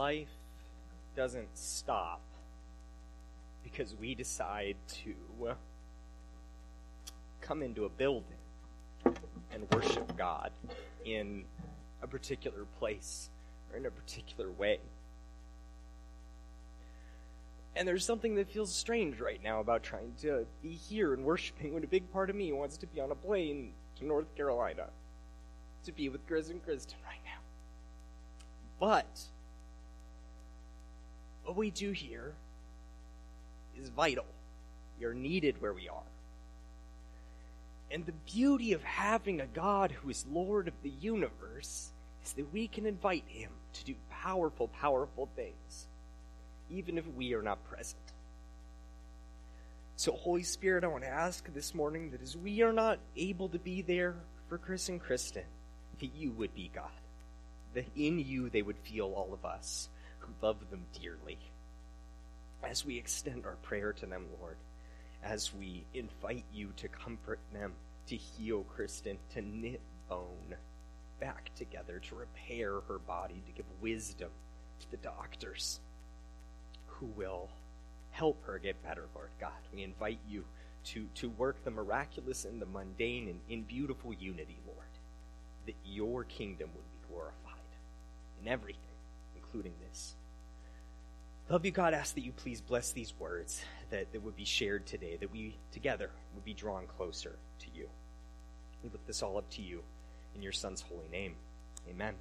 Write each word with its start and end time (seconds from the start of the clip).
life 0.00 0.28
doesn't 1.14 1.50
stop 1.52 2.22
because 3.62 3.94
we 4.00 4.14
decide 4.14 4.74
to 4.88 5.14
come 7.42 7.62
into 7.62 7.84
a 7.84 7.88
building 7.90 8.24
and 9.04 9.70
worship 9.74 10.16
God 10.16 10.52
in 11.04 11.44
a 12.00 12.06
particular 12.06 12.64
place 12.78 13.28
or 13.70 13.76
in 13.76 13.84
a 13.84 13.90
particular 13.90 14.50
way. 14.50 14.78
And 17.76 17.86
there's 17.86 18.06
something 18.06 18.36
that 18.36 18.48
feels 18.48 18.74
strange 18.74 19.20
right 19.20 19.42
now 19.44 19.60
about 19.60 19.82
trying 19.82 20.14
to 20.22 20.46
be 20.62 20.70
here 20.70 21.12
and 21.12 21.26
worshiping 21.26 21.74
when 21.74 21.84
a 21.84 21.86
big 21.86 22.10
part 22.10 22.30
of 22.30 22.36
me 22.36 22.52
wants 22.52 22.78
to 22.78 22.86
be 22.86 23.02
on 23.02 23.10
a 23.10 23.14
plane 23.14 23.74
to 23.98 24.06
North 24.06 24.34
Carolina 24.34 24.86
to 25.84 25.92
be 25.92 26.08
with 26.08 26.26
Chris 26.26 26.48
and 26.48 26.64
Kristen 26.64 26.96
right 27.04 27.20
now. 27.26 27.42
But 28.80 29.24
what 31.50 31.58
we 31.58 31.70
do 31.72 31.90
here 31.90 32.32
is 33.82 33.88
vital. 33.88 34.24
You're 35.00 35.14
needed 35.14 35.60
where 35.60 35.72
we 35.72 35.88
are. 35.88 35.96
And 37.90 38.06
the 38.06 38.12
beauty 38.32 38.72
of 38.72 38.84
having 38.84 39.40
a 39.40 39.46
God 39.46 39.90
who 39.90 40.10
is 40.10 40.24
Lord 40.30 40.68
of 40.68 40.74
the 40.84 40.92
universe 41.00 41.90
is 42.24 42.32
that 42.34 42.52
we 42.52 42.68
can 42.68 42.86
invite 42.86 43.24
him 43.26 43.50
to 43.72 43.84
do 43.84 43.96
powerful, 44.10 44.68
powerful 44.68 45.28
things, 45.34 45.88
even 46.70 46.96
if 46.96 47.04
we 47.16 47.34
are 47.34 47.42
not 47.42 47.58
present. 47.68 47.98
So, 49.96 50.12
Holy 50.12 50.44
Spirit, 50.44 50.84
I 50.84 50.86
want 50.86 51.02
to 51.02 51.10
ask 51.10 51.52
this 51.52 51.74
morning 51.74 52.12
that 52.12 52.22
as 52.22 52.36
we 52.36 52.62
are 52.62 52.72
not 52.72 53.00
able 53.16 53.48
to 53.48 53.58
be 53.58 53.82
there 53.82 54.14
for 54.48 54.56
Chris 54.56 54.88
and 54.88 55.00
Kristen, 55.00 55.42
that 55.98 56.14
you 56.14 56.30
would 56.30 56.54
be 56.54 56.70
God. 56.72 56.92
That 57.74 57.86
in 57.96 58.20
you 58.20 58.50
they 58.50 58.62
would 58.62 58.78
feel 58.78 59.06
all 59.06 59.30
of 59.32 59.44
us 59.44 59.88
love 60.42 60.58
them 60.70 60.84
dearly. 61.00 61.38
As 62.62 62.84
we 62.84 62.98
extend 62.98 63.46
our 63.46 63.56
prayer 63.62 63.92
to 63.94 64.06
them, 64.06 64.26
Lord, 64.40 64.56
as 65.22 65.52
we 65.54 65.84
invite 65.94 66.44
you 66.52 66.72
to 66.76 66.88
comfort 66.88 67.40
them, 67.52 67.72
to 68.06 68.16
heal 68.16 68.64
Kristen, 68.64 69.18
to 69.34 69.42
knit 69.42 69.80
bone 70.08 70.56
back 71.20 71.50
together, 71.54 72.00
to 72.08 72.14
repair 72.14 72.80
her 72.88 72.98
body, 72.98 73.42
to 73.46 73.52
give 73.52 73.66
wisdom 73.80 74.30
to 74.80 74.90
the 74.90 74.96
doctors 74.98 75.80
who 76.86 77.06
will 77.16 77.48
help 78.10 78.42
her 78.44 78.58
get 78.58 78.82
better, 78.82 79.04
Lord 79.14 79.30
God. 79.40 79.52
We 79.72 79.82
invite 79.82 80.18
you 80.28 80.44
to, 80.86 81.06
to 81.16 81.30
work 81.30 81.62
the 81.64 81.70
miraculous 81.70 82.44
and 82.44 82.60
the 82.60 82.66
mundane 82.66 83.28
in, 83.28 83.40
in 83.48 83.62
beautiful 83.62 84.12
unity, 84.12 84.58
Lord, 84.66 84.78
that 85.66 85.76
your 85.84 86.24
kingdom 86.24 86.70
would 86.74 86.90
be 86.90 87.08
glorified 87.08 87.54
in 88.42 88.48
everything, 88.48 88.80
including 89.36 89.72
this. 89.88 90.14
Love 91.50 91.64
you, 91.64 91.72
God. 91.72 91.94
Ask 91.94 92.14
that 92.14 92.20
you 92.20 92.30
please 92.30 92.60
bless 92.60 92.92
these 92.92 93.12
words 93.18 93.64
that, 93.90 94.12
that 94.12 94.22
would 94.22 94.36
be 94.36 94.44
shared 94.44 94.86
today, 94.86 95.16
that 95.18 95.32
we 95.32 95.56
together 95.72 96.08
would 96.36 96.44
be 96.44 96.54
drawn 96.54 96.86
closer 96.96 97.34
to 97.58 97.66
you. 97.74 97.88
We 98.84 98.90
lift 98.90 99.04
this 99.08 99.20
all 99.20 99.36
up 99.36 99.50
to 99.50 99.62
you 99.62 99.82
in 100.36 100.42
your 100.42 100.52
Son's 100.52 100.80
holy 100.80 101.08
name. 101.10 101.34
Amen. 101.90 102.14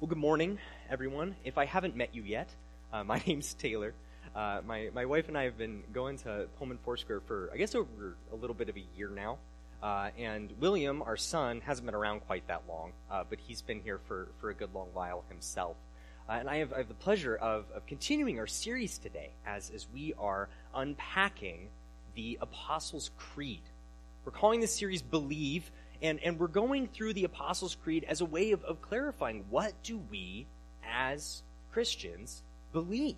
Well, 0.00 0.08
good 0.08 0.18
morning, 0.18 0.58
everyone. 0.90 1.36
If 1.44 1.58
I 1.58 1.64
haven't 1.64 1.94
met 1.94 2.12
you 2.12 2.24
yet, 2.24 2.48
uh, 2.92 3.04
my 3.04 3.22
name's 3.24 3.54
Taylor. 3.54 3.94
Uh, 4.34 4.62
my, 4.66 4.90
my 4.92 5.04
wife 5.04 5.28
and 5.28 5.38
I 5.38 5.44
have 5.44 5.56
been 5.56 5.84
going 5.92 6.18
to 6.18 6.48
Pullman 6.58 6.78
Foursquare 6.84 7.20
for, 7.20 7.50
I 7.54 7.56
guess, 7.56 7.76
over 7.76 8.16
a 8.32 8.34
little 8.34 8.54
bit 8.54 8.68
of 8.68 8.76
a 8.76 8.84
year 8.96 9.10
now. 9.10 9.38
Uh, 9.80 10.10
and 10.18 10.52
William, 10.58 11.02
our 11.02 11.16
son, 11.16 11.60
hasn't 11.60 11.86
been 11.86 11.94
around 11.94 12.26
quite 12.26 12.48
that 12.48 12.62
long, 12.68 12.90
uh, 13.12 13.22
but 13.30 13.38
he's 13.38 13.62
been 13.62 13.80
here 13.80 14.00
for, 14.08 14.26
for 14.40 14.50
a 14.50 14.54
good 14.54 14.74
long 14.74 14.88
while 14.92 15.22
himself. 15.28 15.76
Uh, 16.30 16.34
and 16.34 16.48
I 16.48 16.58
have, 16.58 16.72
I 16.72 16.78
have, 16.78 16.86
the 16.86 16.94
pleasure 16.94 17.34
of, 17.34 17.64
of 17.74 17.84
continuing 17.86 18.38
our 18.38 18.46
series 18.46 18.98
today 18.98 19.30
as, 19.44 19.72
as 19.74 19.88
we 19.92 20.14
are 20.16 20.48
unpacking 20.72 21.70
the 22.14 22.38
Apostles' 22.40 23.10
Creed. 23.18 23.62
We're 24.24 24.30
calling 24.30 24.60
this 24.60 24.72
series 24.72 25.02
Believe, 25.02 25.72
and, 26.00 26.20
and 26.22 26.38
we're 26.38 26.46
going 26.46 26.86
through 26.86 27.14
the 27.14 27.24
Apostles' 27.24 27.76
Creed 27.82 28.04
as 28.08 28.20
a 28.20 28.24
way 28.24 28.52
of, 28.52 28.62
of 28.62 28.80
clarifying 28.80 29.44
what 29.50 29.72
do 29.82 30.00
we, 30.08 30.46
as 30.88 31.42
Christians, 31.72 32.44
believe. 32.72 33.16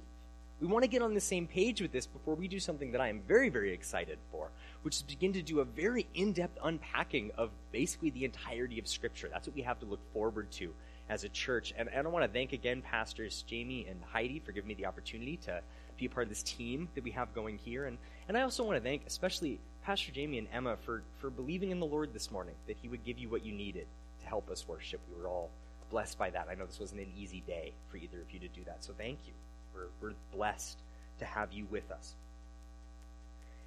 We 0.62 0.66
want 0.66 0.84
to 0.84 0.88
get 0.88 1.02
on 1.02 1.12
the 1.12 1.20
same 1.20 1.46
page 1.46 1.82
with 1.82 1.92
this 1.92 2.06
before 2.06 2.34
we 2.34 2.48
do 2.48 2.60
something 2.60 2.92
that 2.92 3.02
I 3.02 3.08
am 3.08 3.20
very, 3.28 3.50
very 3.50 3.74
excited 3.74 4.16
for, 4.30 4.48
which 4.84 4.96
is 4.96 5.02
begin 5.02 5.34
to 5.34 5.42
do 5.42 5.60
a 5.60 5.66
very 5.66 6.06
in 6.14 6.32
depth 6.32 6.56
unpacking 6.64 7.32
of 7.36 7.50
basically 7.72 8.08
the 8.08 8.24
entirety 8.24 8.78
of 8.78 8.88
Scripture. 8.88 9.28
That's 9.30 9.46
what 9.46 9.54
we 9.54 9.62
have 9.62 9.80
to 9.80 9.86
look 9.86 10.00
forward 10.14 10.50
to 10.52 10.72
as 11.12 11.24
a 11.24 11.28
church. 11.28 11.74
And, 11.76 11.90
and 11.90 12.06
I 12.06 12.10
want 12.10 12.24
to 12.24 12.32
thank 12.32 12.54
again 12.54 12.80
Pastors 12.80 13.44
Jamie 13.46 13.86
and 13.88 14.00
Heidi 14.02 14.38
for 14.38 14.52
giving 14.52 14.68
me 14.68 14.74
the 14.74 14.86
opportunity 14.86 15.36
to 15.44 15.60
be 15.98 16.06
a 16.06 16.08
part 16.08 16.24
of 16.24 16.30
this 16.30 16.42
team 16.42 16.88
that 16.94 17.04
we 17.04 17.10
have 17.10 17.34
going 17.34 17.58
here. 17.58 17.84
And, 17.84 17.98
and 18.28 18.36
I 18.36 18.40
also 18.40 18.64
want 18.64 18.78
to 18.78 18.82
thank 18.82 19.02
especially 19.06 19.60
Pastor 19.84 20.10
Jamie 20.10 20.38
and 20.38 20.48
Emma 20.50 20.78
for, 20.86 21.02
for 21.18 21.28
believing 21.28 21.70
in 21.70 21.80
the 21.80 21.86
Lord 21.86 22.14
this 22.14 22.30
morning, 22.30 22.54
that 22.66 22.78
He 22.80 22.88
would 22.88 23.04
give 23.04 23.18
you 23.18 23.28
what 23.28 23.44
you 23.44 23.52
needed 23.52 23.86
to 24.22 24.26
help 24.26 24.48
us 24.48 24.66
worship. 24.66 25.00
We 25.14 25.20
were 25.20 25.28
all 25.28 25.50
blessed 25.90 26.18
by 26.18 26.30
that. 26.30 26.46
I 26.50 26.54
know 26.54 26.64
this 26.64 26.80
wasn't 26.80 27.02
an 27.02 27.12
easy 27.14 27.42
day 27.46 27.74
for 27.90 27.98
either 27.98 28.18
of 28.22 28.30
you 28.32 28.40
to 28.40 28.48
do 28.48 28.64
that, 28.64 28.82
so 28.82 28.94
thank 28.96 29.18
you. 29.26 29.34
We're, 29.74 29.88
we're 30.00 30.14
blessed 30.32 30.78
to 31.18 31.26
have 31.26 31.52
you 31.52 31.66
with 31.70 31.90
us. 31.90 32.14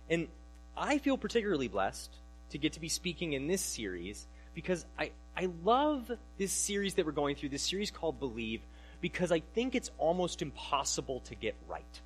And 0.10 0.30
I 0.76 0.98
feel 0.98 1.18
particularly 1.18 1.68
blessed 1.68 2.10
to 2.50 2.58
get 2.58 2.74
to 2.74 2.80
be 2.80 2.90
speaking 2.90 3.34
in 3.34 3.46
this 3.46 3.62
series 3.62 4.26
because 4.56 4.86
I, 4.98 5.12
I 5.38 5.50
love 5.64 6.12
this 6.38 6.52
series 6.52 6.94
that 6.96 7.06
we're 7.06 7.12
going 7.12 7.36
through, 7.36 7.50
this 7.50 7.64
series 7.64 7.92
called 7.92 8.20
Believe, 8.20 8.62
because 9.02 9.32
I 9.32 9.42
think 9.54 9.76
it's 9.76 9.92
almost 9.98 10.42
impossible 10.42 11.20
to 11.22 11.36
get 11.36 11.56
right. 11.68 12.02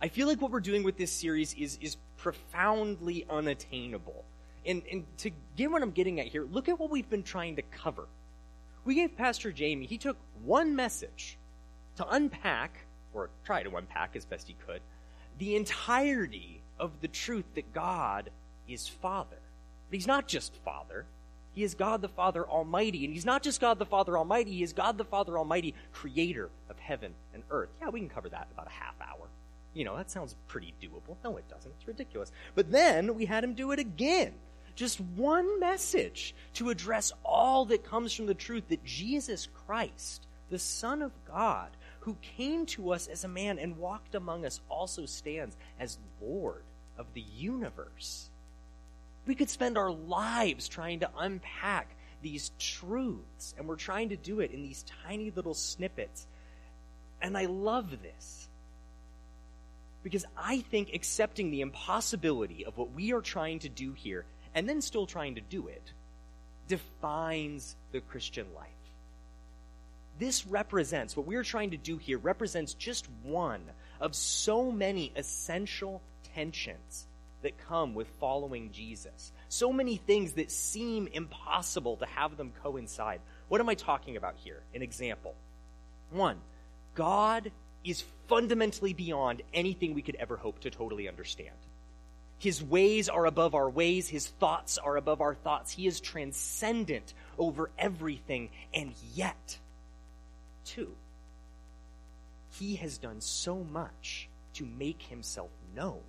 I 0.00 0.08
feel 0.08 0.26
like 0.26 0.40
what 0.40 0.50
we're 0.50 0.60
doing 0.60 0.84
with 0.84 0.96
this 0.96 1.12
series 1.12 1.54
is, 1.54 1.78
is 1.80 1.96
profoundly 2.16 3.26
unattainable. 3.28 4.24
And, 4.64 4.82
and 4.90 5.04
to 5.18 5.30
get 5.56 5.70
what 5.70 5.82
I'm 5.82 5.90
getting 5.90 6.20
at 6.20 6.26
here, 6.26 6.44
look 6.44 6.68
at 6.68 6.78
what 6.78 6.90
we've 6.90 7.08
been 7.08 7.22
trying 7.22 7.56
to 7.56 7.62
cover. 7.62 8.06
We 8.84 8.94
gave 8.94 9.16
Pastor 9.16 9.52
Jamie, 9.52 9.86
he 9.86 9.98
took 9.98 10.16
one 10.44 10.74
message 10.74 11.36
to 11.96 12.08
unpack, 12.08 12.86
or 13.12 13.28
try 13.44 13.62
to 13.62 13.76
unpack 13.76 14.16
as 14.16 14.24
best 14.24 14.48
he 14.48 14.56
could, 14.66 14.80
the 15.38 15.56
entirety 15.56 16.62
of 16.78 17.00
the 17.00 17.08
truth 17.08 17.44
that 17.54 17.72
God 17.72 18.30
is 18.68 18.88
Father. 18.88 19.38
But 19.90 19.96
He's 19.96 20.06
not 20.06 20.28
just 20.28 20.54
Father. 20.64 21.06
He 21.58 21.64
is 21.64 21.74
God 21.74 22.02
the 22.02 22.08
Father 22.08 22.48
Almighty. 22.48 23.04
And 23.04 23.12
He's 23.12 23.24
not 23.24 23.42
just 23.42 23.60
God 23.60 23.80
the 23.80 23.84
Father 23.84 24.16
Almighty, 24.16 24.52
He 24.52 24.62
is 24.62 24.72
God 24.72 24.96
the 24.96 25.04
Father 25.04 25.36
Almighty, 25.36 25.74
creator 25.90 26.50
of 26.70 26.78
heaven 26.78 27.14
and 27.34 27.42
earth. 27.50 27.70
Yeah, 27.80 27.88
we 27.88 27.98
can 27.98 28.08
cover 28.08 28.28
that 28.28 28.46
in 28.46 28.52
about 28.54 28.68
a 28.68 28.70
half 28.70 28.94
hour. 29.00 29.26
You 29.74 29.84
know, 29.84 29.96
that 29.96 30.08
sounds 30.08 30.36
pretty 30.46 30.72
doable. 30.80 31.16
No, 31.24 31.36
it 31.36 31.48
doesn't. 31.48 31.72
It's 31.76 31.88
ridiculous. 31.88 32.30
But 32.54 32.70
then 32.70 33.16
we 33.16 33.24
had 33.26 33.42
Him 33.42 33.54
do 33.54 33.72
it 33.72 33.80
again. 33.80 34.34
Just 34.76 35.00
one 35.00 35.58
message 35.58 36.32
to 36.54 36.70
address 36.70 37.12
all 37.24 37.64
that 37.64 37.82
comes 37.82 38.12
from 38.12 38.26
the 38.26 38.34
truth 38.34 38.68
that 38.68 38.84
Jesus 38.84 39.48
Christ, 39.66 40.28
the 40.50 40.60
Son 40.60 41.02
of 41.02 41.10
God, 41.26 41.70
who 41.98 42.16
came 42.36 42.66
to 42.66 42.92
us 42.92 43.08
as 43.08 43.24
a 43.24 43.28
man 43.28 43.58
and 43.58 43.78
walked 43.78 44.14
among 44.14 44.46
us, 44.46 44.60
also 44.68 45.06
stands 45.06 45.56
as 45.80 45.98
Lord 46.22 46.62
of 46.96 47.06
the 47.14 47.24
universe. 47.36 48.30
We 49.28 49.34
could 49.36 49.50
spend 49.50 49.78
our 49.78 49.90
lives 49.90 50.66
trying 50.66 51.00
to 51.00 51.10
unpack 51.16 51.94
these 52.22 52.50
truths, 52.58 53.54
and 53.56 53.68
we're 53.68 53.76
trying 53.76 54.08
to 54.08 54.16
do 54.16 54.40
it 54.40 54.50
in 54.50 54.62
these 54.62 54.84
tiny 55.06 55.30
little 55.30 55.54
snippets. 55.54 56.26
And 57.22 57.36
I 57.36 57.44
love 57.44 58.02
this. 58.02 58.48
Because 60.02 60.24
I 60.36 60.60
think 60.60 60.94
accepting 60.94 61.50
the 61.50 61.60
impossibility 61.60 62.64
of 62.64 62.76
what 62.78 62.92
we 62.92 63.12
are 63.12 63.20
trying 63.20 63.58
to 63.60 63.68
do 63.68 63.92
here, 63.92 64.24
and 64.54 64.68
then 64.68 64.80
still 64.80 65.06
trying 65.06 65.34
to 65.34 65.42
do 65.42 65.68
it, 65.68 65.92
defines 66.66 67.76
the 67.92 68.00
Christian 68.00 68.46
life 68.56 68.68
this 70.18 70.46
represents, 70.46 71.16
what 71.16 71.26
we're 71.26 71.44
trying 71.44 71.70
to 71.70 71.76
do 71.76 71.96
here, 71.96 72.18
represents 72.18 72.74
just 72.74 73.08
one 73.22 73.62
of 74.00 74.14
so 74.14 74.70
many 74.70 75.12
essential 75.16 76.02
tensions 76.34 77.06
that 77.42 77.58
come 77.68 77.94
with 77.94 78.08
following 78.20 78.70
Jesus. 78.72 79.32
So 79.48 79.72
many 79.72 79.96
things 79.96 80.32
that 80.34 80.50
seem 80.50 81.08
impossible 81.08 81.96
to 81.98 82.06
have 82.06 82.36
them 82.36 82.52
coincide. 82.62 83.20
What 83.48 83.60
am 83.60 83.68
I 83.68 83.74
talking 83.74 84.16
about 84.16 84.36
here? 84.36 84.60
An 84.74 84.82
example. 84.82 85.34
One, 86.10 86.38
God 86.94 87.50
is 87.84 88.04
fundamentally 88.26 88.92
beyond 88.92 89.42
anything 89.54 89.94
we 89.94 90.02
could 90.02 90.16
ever 90.16 90.36
hope 90.36 90.60
to 90.60 90.70
totally 90.70 91.08
understand. 91.08 91.54
His 92.38 92.62
ways 92.62 93.08
are 93.08 93.26
above 93.26 93.54
our 93.54 93.68
ways. 93.68 94.08
His 94.08 94.28
thoughts 94.28 94.78
are 94.78 94.96
above 94.96 95.20
our 95.20 95.34
thoughts. 95.34 95.72
He 95.72 95.86
is 95.86 96.00
transcendent 96.00 97.14
over 97.36 97.70
everything. 97.78 98.50
And 98.72 98.94
yet, 99.14 99.58
two, 100.64 100.94
He 102.52 102.76
has 102.76 102.98
done 102.98 103.20
so 103.20 103.56
much 103.56 104.28
to 104.54 104.66
make 104.66 105.02
himself 105.02 105.50
known 105.74 106.00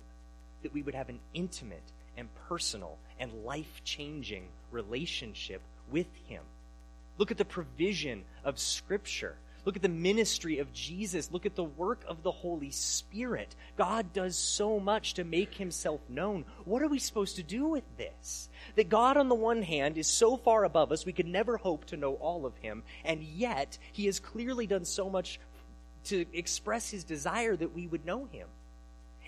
that 0.62 0.72
we 0.72 0.82
would 0.82 0.94
have 0.94 1.08
an 1.08 1.20
intimate 1.34 1.92
and 2.16 2.28
personal 2.48 2.98
and 3.18 3.44
life 3.44 3.82
changing 3.84 4.48
relationship 4.70 5.62
with 5.90 6.08
him. 6.26 6.42
Look 7.18 7.30
at 7.30 7.38
the 7.38 7.44
provision 7.44 8.24
of 8.44 8.58
Scripture. 8.58 9.36
Look 9.66 9.76
at 9.76 9.82
the 9.82 9.88
ministry 9.90 10.58
of 10.58 10.72
Jesus. 10.72 11.30
Look 11.30 11.44
at 11.44 11.54
the 11.54 11.64
work 11.64 12.02
of 12.08 12.22
the 12.22 12.30
Holy 12.30 12.70
Spirit. 12.70 13.54
God 13.76 14.12
does 14.12 14.36
so 14.36 14.80
much 14.80 15.14
to 15.14 15.24
make 15.24 15.54
himself 15.54 16.00
known. 16.08 16.46
What 16.64 16.82
are 16.82 16.88
we 16.88 16.98
supposed 16.98 17.36
to 17.36 17.42
do 17.42 17.66
with 17.66 17.84
this? 17.98 18.48
That 18.76 18.88
God, 18.88 19.18
on 19.18 19.28
the 19.28 19.34
one 19.34 19.62
hand, 19.62 19.98
is 19.98 20.06
so 20.06 20.38
far 20.38 20.64
above 20.64 20.92
us, 20.92 21.04
we 21.04 21.12
could 21.12 21.26
never 21.26 21.58
hope 21.58 21.84
to 21.86 21.98
know 21.98 22.14
all 22.14 22.46
of 22.46 22.56
him, 22.56 22.82
and 23.04 23.22
yet 23.22 23.76
he 23.92 24.06
has 24.06 24.18
clearly 24.18 24.66
done 24.66 24.86
so 24.86 25.10
much 25.10 25.38
to 26.04 26.24
express 26.32 26.90
his 26.90 27.04
desire 27.04 27.54
that 27.54 27.74
we 27.74 27.86
would 27.86 28.06
know 28.06 28.26
him. 28.32 28.48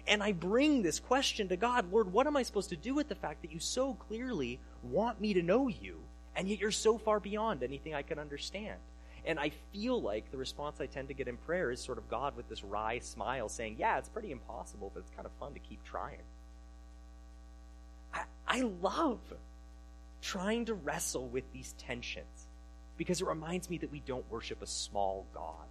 And 0.07 0.23
I 0.23 0.33
bring 0.33 0.83
this 0.83 0.99
question 1.01 1.49
to 1.49 1.57
God 1.57 1.93
Lord, 1.93 2.13
what 2.13 2.27
am 2.27 2.37
I 2.37 2.43
supposed 2.43 2.71
to 2.71 2.77
do 2.77 2.95
with 2.95 3.09
the 3.09 3.15
fact 3.15 3.43
that 3.43 3.53
you 3.53 3.61
so 3.61 3.95
clearly 3.95 4.59
want 4.83 5.21
me 5.21 5.35
to 5.35 5.43
know 5.43 5.69
you, 5.69 6.01
and 6.35 6.49
yet 6.49 6.59
you're 6.59 6.71
so 6.71 6.99
far 6.99 7.21
beyond 7.21 7.63
anything 7.63 7.95
I 7.95 8.03
can 8.03 8.19
understand? 8.19 8.79
And 9.25 9.39
I 9.39 9.53
feel 9.73 10.01
like 10.01 10.31
the 10.33 10.37
response 10.37 10.81
I 10.81 10.87
tend 10.87 11.09
to 11.09 11.15
get 11.15 11.29
in 11.29 11.37
prayer 11.37 11.71
is 11.71 11.81
sort 11.81 11.99
of 11.99 12.11
God 12.11 12.37
with 12.37 12.49
this 12.49 12.65
wry 12.65 12.99
smile 12.99 13.49
saying, 13.49 13.77
Yeah, 13.79 13.99
it's 13.99 14.09
pretty 14.09 14.33
impossible, 14.33 14.91
but 14.93 15.01
it's 15.01 15.13
kind 15.15 15.27
of 15.27 15.33
fun 15.39 15.55
to 15.55 15.61
keep 15.61 15.83
trying. 15.85 16.23
I, 18.13 18.25
I 18.49 18.61
love 18.83 19.21
trying 20.21 20.65
to 20.67 20.75
wrestle 20.75 21.29
with 21.29 21.45
these 21.53 21.75
tensions 21.79 22.47
because 22.97 23.21
it 23.21 23.27
reminds 23.27 23.71
me 23.71 23.79
that 23.79 23.93
we 23.93 24.01
don't 24.01 24.29
worship 24.31 24.61
a 24.63 24.67
small 24.67 25.27
God. 25.35 25.67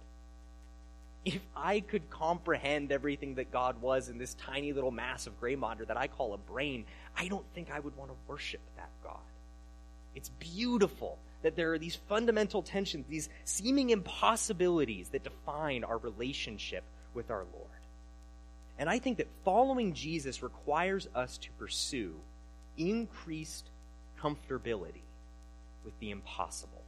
If 1.24 1.40
I 1.56 1.80
could 1.80 2.10
comprehend 2.10 2.90
everything 2.90 3.36
that 3.36 3.52
God 3.52 3.80
was 3.80 4.08
in 4.08 4.18
this 4.18 4.34
tiny 4.34 4.72
little 4.72 4.90
mass 4.90 5.26
of 5.26 5.38
gray 5.38 5.54
matter 5.54 5.84
that 5.84 5.96
I 5.96 6.08
call 6.08 6.34
a 6.34 6.38
brain, 6.38 6.84
I 7.16 7.28
don't 7.28 7.46
think 7.54 7.70
I 7.70 7.78
would 7.78 7.96
want 7.96 8.10
to 8.10 8.16
worship 8.26 8.60
that 8.76 8.90
God. 9.04 9.20
It's 10.14 10.30
beautiful 10.40 11.18
that 11.42 11.56
there 11.56 11.72
are 11.72 11.78
these 11.78 11.96
fundamental 12.08 12.62
tensions, 12.62 13.06
these 13.08 13.28
seeming 13.44 13.90
impossibilities 13.90 15.10
that 15.10 15.24
define 15.24 15.84
our 15.84 15.98
relationship 15.98 16.84
with 17.14 17.30
our 17.30 17.44
Lord. 17.52 17.68
And 18.78 18.88
I 18.88 18.98
think 18.98 19.18
that 19.18 19.28
following 19.44 19.94
Jesus 19.94 20.42
requires 20.42 21.08
us 21.14 21.38
to 21.38 21.50
pursue 21.58 22.14
increased 22.76 23.68
comfortability 24.20 25.02
with 25.84 25.98
the 26.00 26.10
impossible. 26.10 26.81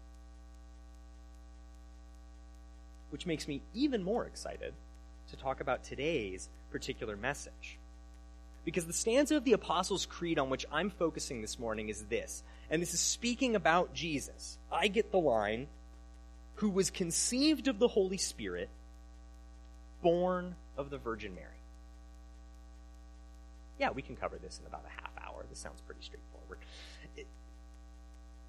Which 3.14 3.26
makes 3.26 3.46
me 3.46 3.62
even 3.74 4.02
more 4.02 4.26
excited 4.26 4.74
to 5.30 5.36
talk 5.36 5.60
about 5.60 5.84
today's 5.84 6.48
particular 6.72 7.16
message. 7.16 7.78
Because 8.64 8.86
the 8.88 8.92
stanza 8.92 9.36
of 9.36 9.44
the 9.44 9.52
Apostles' 9.52 10.04
Creed 10.04 10.36
on 10.36 10.50
which 10.50 10.66
I'm 10.72 10.90
focusing 10.90 11.40
this 11.40 11.56
morning 11.56 11.90
is 11.90 12.02
this 12.06 12.42
and 12.68 12.82
this 12.82 12.92
is 12.92 12.98
speaking 12.98 13.54
about 13.54 13.94
Jesus. 13.94 14.58
I 14.72 14.88
get 14.88 15.12
the 15.12 15.20
line, 15.20 15.68
who 16.56 16.68
was 16.70 16.90
conceived 16.90 17.68
of 17.68 17.78
the 17.78 17.86
Holy 17.86 18.16
Spirit, 18.16 18.68
born 20.02 20.56
of 20.76 20.90
the 20.90 20.98
Virgin 20.98 21.36
Mary. 21.36 21.46
Yeah, 23.78 23.92
we 23.92 24.02
can 24.02 24.16
cover 24.16 24.38
this 24.42 24.58
in 24.58 24.66
about 24.66 24.84
a 24.84 25.00
half 25.00 25.12
hour. 25.24 25.44
This 25.48 25.60
sounds 25.60 25.80
pretty 25.82 26.02
straightforward. 26.02 26.58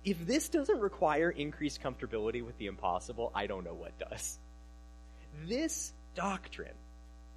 If 0.03 0.25
this 0.25 0.49
doesn't 0.49 0.79
require 0.79 1.29
increased 1.29 1.83
comfortability 1.83 2.43
with 2.43 2.57
the 2.57 2.65
impossible, 2.65 3.31
I 3.35 3.45
don't 3.45 3.63
know 3.63 3.75
what 3.75 3.91
does. 3.99 4.39
This 5.47 5.93
doctrine 6.15 6.73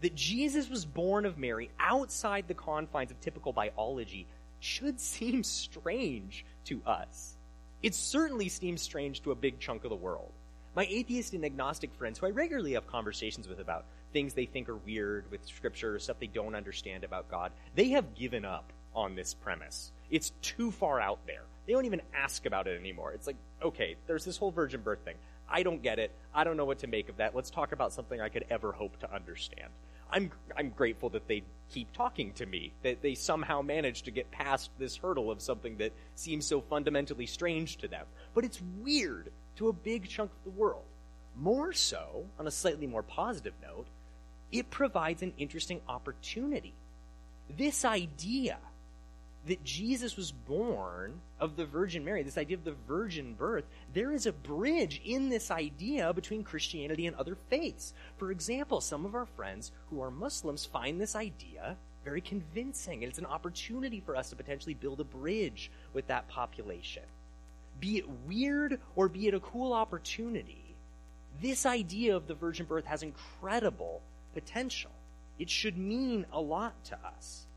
that 0.01 0.15
Jesus 0.15 0.71
was 0.71 0.85
born 0.85 1.27
of 1.27 1.39
Mary 1.39 1.71
outside 1.81 2.47
the 2.47 2.55
confines 2.55 3.11
of 3.11 3.21
typical 3.21 3.53
biology 3.53 4.27
should 4.61 5.01
seem 5.01 5.43
strange 5.43 6.45
to 6.67 6.81
us. 6.87 7.37
It 7.83 7.95
certainly 7.95 8.49
seems 8.49 8.83
strange 8.83 9.23
to 9.23 9.31
a 9.31 9.37
big 9.37 9.61
chunk 9.61 9.85
of 9.85 9.91
the 9.91 9.97
world. 9.97 10.33
My 10.75 10.87
atheist 10.89 11.33
and 11.33 11.45
agnostic 11.45 11.95
friends, 11.95 12.19
who 12.19 12.27
I 12.27 12.31
regularly 12.31 12.73
have 12.73 12.87
conversations 12.87 13.49
with 13.49 13.61
about 13.61 13.85
things 14.13 14.35
they 14.35 14.47
think 14.47 14.69
are 14.69 14.77
weird 14.77 15.31
with 15.31 15.45
Scripture, 15.47 15.99
stuff 15.99 16.19
they 16.19 16.27
don't 16.27 16.55
understand 16.55 17.05
about 17.05 17.31
God, 17.31 17.53
they 17.75 17.91
have 17.91 18.15
given 18.15 18.45
up 18.45 18.73
on 18.95 19.15
this 19.15 19.35
premise. 19.35 19.93
It's 20.11 20.33
too 20.43 20.71
far 20.71 21.01
out 21.01 21.21
there. 21.27 21.43
They 21.67 21.73
don't 21.73 21.85
even 21.85 22.03
ask 22.15 22.47
about 22.47 22.67
it 22.67 22.79
anymore. 22.81 23.13
It's 23.13 23.27
like, 23.27 23.37
okay, 23.63 23.97
there's 24.07 24.25
this 24.25 24.37
whole 24.37 24.51
virgin 24.51 24.81
birth 24.81 25.01
thing. 25.05 25.17
I 25.51 25.63
don't 25.63 25.83
get 25.83 25.99
it. 25.99 26.13
I 26.35 26.45
don't 26.45 26.57
know 26.57 26.65
what 26.65 26.81
to 26.81 26.87
make 26.87 27.09
of 27.09 27.17
that. 27.17 27.35
Let's 27.35 27.51
talk 27.51 27.73
about 27.73 27.93
something 27.93 28.21
I 28.21 28.29
could 28.29 28.45
ever 28.51 28.73
hope 28.73 28.99
to 29.01 29.13
understand. 29.13 29.69
I'm 30.11 30.31
I'm 30.57 30.71
grateful 30.71 31.11
that 31.11 31.29
they 31.29 31.43
keep 31.71 31.93
talking 31.93 32.33
to 32.35 32.47
me, 32.47 32.73
that 32.83 33.03
they 33.03 33.15
somehow 33.15 33.61
manage 33.61 34.03
to 34.03 34.11
get 34.11 34.31
past 34.31 34.71
this 34.79 34.97
hurdle 34.97 35.31
of 35.31 35.43
something 35.43 35.77
that 35.79 35.93
seems 36.15 36.47
so 36.47 36.61
fundamentally 36.61 37.27
strange 37.27 37.77
to 37.79 37.89
them. 37.89 38.07
But 38.35 38.45
it's 38.45 38.61
weird 38.83 39.31
to 39.57 39.69
a 39.69 39.73
big 39.73 40.09
chunk 40.09 40.31
of 40.31 40.53
the 40.53 40.59
world. 40.59 40.85
More 41.37 41.73
so, 41.73 42.25
on 42.39 42.47
a 42.47 42.51
slightly 42.51 42.87
more 42.87 43.03
positive 43.03 43.53
note, 43.63 43.87
it 44.51 44.71
provides 44.71 45.23
an 45.23 45.35
interesting 45.37 45.81
opportunity. 45.89 46.75
This 47.57 47.85
idea 47.85 48.59
that 49.49 49.65
Jesus 49.65 50.17
was 50.17 50.33
born 50.33 51.21
of 51.41 51.57
the 51.57 51.67
Virgin 51.67 52.05
Mary, 52.05 52.23
this 52.23 52.39
idea 52.39 52.57
of 52.57 52.65
the 52.65 52.77
virgin 52.87 53.35
birth, 53.35 53.65
there 53.93 54.13
is 54.13 54.27
a 54.27 54.33
bridge 54.33 55.01
in 55.05 55.29
this 55.29 55.51
idea 55.51 56.13
between 56.13 56.45
Christianity 56.45 57.07
and 57.07 57.17
other 57.17 57.37
faiths. 57.49 57.93
For 58.17 58.31
example, 58.31 58.81
some 58.81 59.05
of 59.05 59.15
our 59.15 59.27
friends 59.27 59.73
who 59.91 60.01
are 60.01 60.11
Muslims 60.11 60.65
find 60.65 61.01
this 61.01 61.17
idea 61.17 61.77
very 62.05 62.21
convincing, 62.21 63.03
and 63.03 63.11
it's 63.11 63.19
an 63.19 63.27
opportunity 63.27 64.01
for 64.01 64.17
us 64.17 64.31
to 64.31 64.37
potentially 64.37 64.75
build 64.75 65.01
a 65.01 65.05
bridge 65.05 65.71
with 65.93 66.07
that 66.07 66.29
population. 66.29 67.03
Be 67.81 67.99
it 67.99 68.09
weird 68.27 68.81
or 68.97 69.09
be 69.09 69.29
it 69.29 69.35
a 69.35 69.41
cool 69.41 69.73
opportunity, 69.73 70.75
this 71.43 71.67
idea 71.67 72.17
of 72.17 72.27
the 72.27 72.35
virgin 72.35 72.67
birth 72.67 72.87
has 72.87 73.03
incredible 73.03 74.01
potential. 74.35 74.91
It 75.39 75.51
should 75.51 75.77
mean 75.77 76.27
a 76.33 76.41
lot 76.41 76.83
to 76.85 76.99
us. 77.05 77.48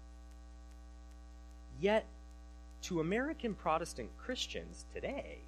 Yet, 1.81 2.05
to 2.83 2.99
American 2.99 3.55
Protestant 3.55 4.09
Christians 4.19 4.85
today, 4.93 5.39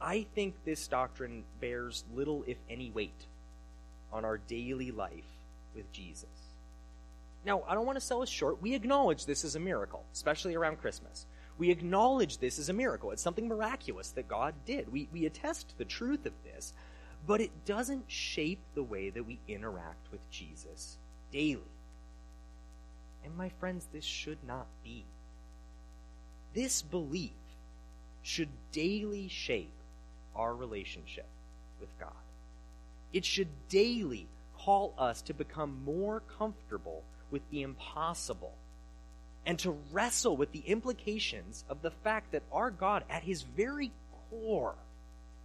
I 0.00 0.24
think 0.36 0.54
this 0.64 0.86
doctrine 0.86 1.42
bears 1.60 2.04
little, 2.14 2.44
if 2.46 2.58
any, 2.70 2.92
weight 2.92 3.26
on 4.12 4.24
our 4.24 4.38
daily 4.38 4.92
life 4.92 5.10
with 5.74 5.90
Jesus. 5.92 6.26
Now, 7.44 7.64
I 7.66 7.74
don't 7.74 7.86
want 7.86 7.96
to 7.96 8.04
sell 8.04 8.22
us 8.22 8.28
short. 8.28 8.62
We 8.62 8.74
acknowledge 8.74 9.26
this 9.26 9.42
is 9.44 9.56
a 9.56 9.60
miracle, 9.60 10.04
especially 10.12 10.54
around 10.54 10.80
Christmas. 10.80 11.26
We 11.58 11.70
acknowledge 11.70 12.38
this 12.38 12.58
is 12.60 12.68
a 12.68 12.72
miracle. 12.72 13.10
It's 13.10 13.22
something 13.22 13.48
miraculous 13.48 14.10
that 14.10 14.28
God 14.28 14.54
did. 14.64 14.92
We, 14.92 15.08
we 15.12 15.26
attest 15.26 15.74
the 15.76 15.84
truth 15.84 16.24
of 16.24 16.32
this, 16.44 16.72
but 17.26 17.40
it 17.40 17.64
doesn't 17.64 18.04
shape 18.06 18.60
the 18.74 18.82
way 18.84 19.10
that 19.10 19.26
we 19.26 19.40
interact 19.48 20.12
with 20.12 20.30
Jesus 20.30 20.98
daily. 21.32 21.62
And 23.24 23.36
my 23.36 23.48
friends, 23.48 23.88
this 23.92 24.04
should 24.04 24.38
not 24.46 24.66
be. 24.84 25.04
This 26.54 26.82
belief 26.82 27.32
should 28.22 28.48
daily 28.72 29.28
shape 29.28 29.72
our 30.36 30.54
relationship 30.54 31.26
with 31.80 31.88
God. 31.98 32.10
It 33.12 33.24
should 33.24 33.48
daily 33.68 34.26
call 34.58 34.94
us 34.96 35.22
to 35.22 35.34
become 35.34 35.82
more 35.84 36.22
comfortable 36.38 37.02
with 37.30 37.42
the 37.50 37.62
impossible 37.62 38.52
and 39.44 39.58
to 39.58 39.76
wrestle 39.90 40.36
with 40.36 40.52
the 40.52 40.62
implications 40.66 41.64
of 41.68 41.82
the 41.82 41.90
fact 41.90 42.32
that 42.32 42.42
our 42.52 42.70
God, 42.70 43.04
at 43.10 43.24
his 43.24 43.42
very 43.42 43.90
core, 44.30 44.74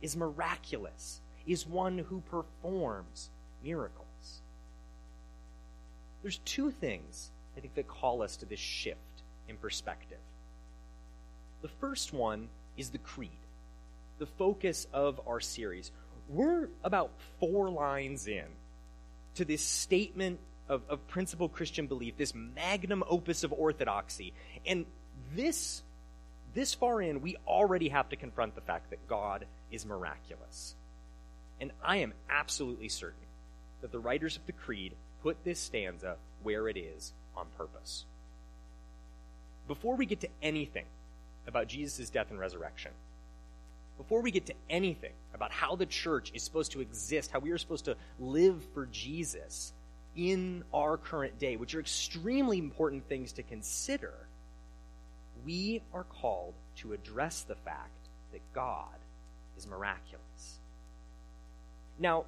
is 0.01 0.15
miraculous, 0.15 1.19
is 1.47 1.65
one 1.65 1.97
who 1.97 2.21
performs 2.29 3.29
miracles. 3.63 4.41
There's 6.21 6.39
two 6.45 6.71
things 6.71 7.31
I 7.55 7.61
think 7.61 7.73
that 7.75 7.87
call 7.87 8.21
us 8.21 8.37
to 8.37 8.45
this 8.45 8.59
shift 8.59 8.99
in 9.49 9.57
perspective. 9.57 10.19
The 11.61 11.67
first 11.67 12.13
one 12.13 12.49
is 12.75 12.89
the 12.89 12.97
creed, 12.97 13.31
the 14.19 14.25
focus 14.25 14.87
of 14.93 15.19
our 15.27 15.39
series. 15.39 15.91
We're 16.29 16.69
about 16.83 17.11
four 17.39 17.69
lines 17.69 18.27
in 18.27 18.45
to 19.35 19.45
this 19.45 19.61
statement 19.61 20.39
of, 20.69 20.81
of 20.89 21.07
principal 21.07 21.49
Christian 21.49 21.87
belief, 21.87 22.17
this 22.17 22.33
magnum 22.35 23.03
opus 23.07 23.43
of 23.43 23.53
orthodoxy. 23.53 24.33
And 24.65 24.85
this, 25.35 25.81
this 26.53 26.73
far 26.73 27.01
in, 27.01 27.21
we 27.21 27.37
already 27.47 27.89
have 27.89 28.09
to 28.09 28.15
confront 28.15 28.55
the 28.55 28.61
fact 28.61 28.89
that 28.89 29.07
God 29.07 29.45
is 29.71 29.85
miraculous. 29.85 30.75
And 31.59 31.71
I 31.83 31.97
am 31.97 32.13
absolutely 32.29 32.89
certain 32.89 33.17
that 33.81 33.91
the 33.91 33.99
writers 33.99 34.35
of 34.35 34.45
the 34.45 34.51
Creed 34.51 34.93
put 35.23 35.43
this 35.43 35.59
stanza 35.59 36.17
where 36.43 36.67
it 36.67 36.77
is 36.77 37.13
on 37.35 37.47
purpose. 37.57 38.05
Before 39.67 39.95
we 39.95 40.05
get 40.05 40.21
to 40.21 40.29
anything 40.41 40.85
about 41.47 41.67
Jesus' 41.67 42.09
death 42.09 42.29
and 42.29 42.39
resurrection, 42.39 42.91
before 43.97 44.21
we 44.21 44.31
get 44.31 44.45
to 44.45 44.53
anything 44.69 45.13
about 45.33 45.51
how 45.51 45.75
the 45.75 45.85
church 45.85 46.31
is 46.33 46.43
supposed 46.43 46.71
to 46.73 46.81
exist, 46.81 47.31
how 47.31 47.39
we 47.39 47.51
are 47.51 47.57
supposed 47.57 47.85
to 47.85 47.95
live 48.19 48.61
for 48.73 48.85
Jesus 48.87 49.73
in 50.15 50.63
our 50.73 50.97
current 50.97 51.39
day, 51.39 51.55
which 51.57 51.75
are 51.75 51.79
extremely 51.79 52.57
important 52.57 53.07
things 53.07 53.31
to 53.33 53.43
consider, 53.43 54.13
we 55.45 55.81
are 55.93 56.03
called 56.03 56.53
to 56.77 56.93
address 56.93 57.41
the 57.41 57.55
fact 57.55 58.09
that 58.31 58.41
God 58.53 58.95
is 59.57 59.67
miraculous. 59.67 60.59
Now, 61.99 62.25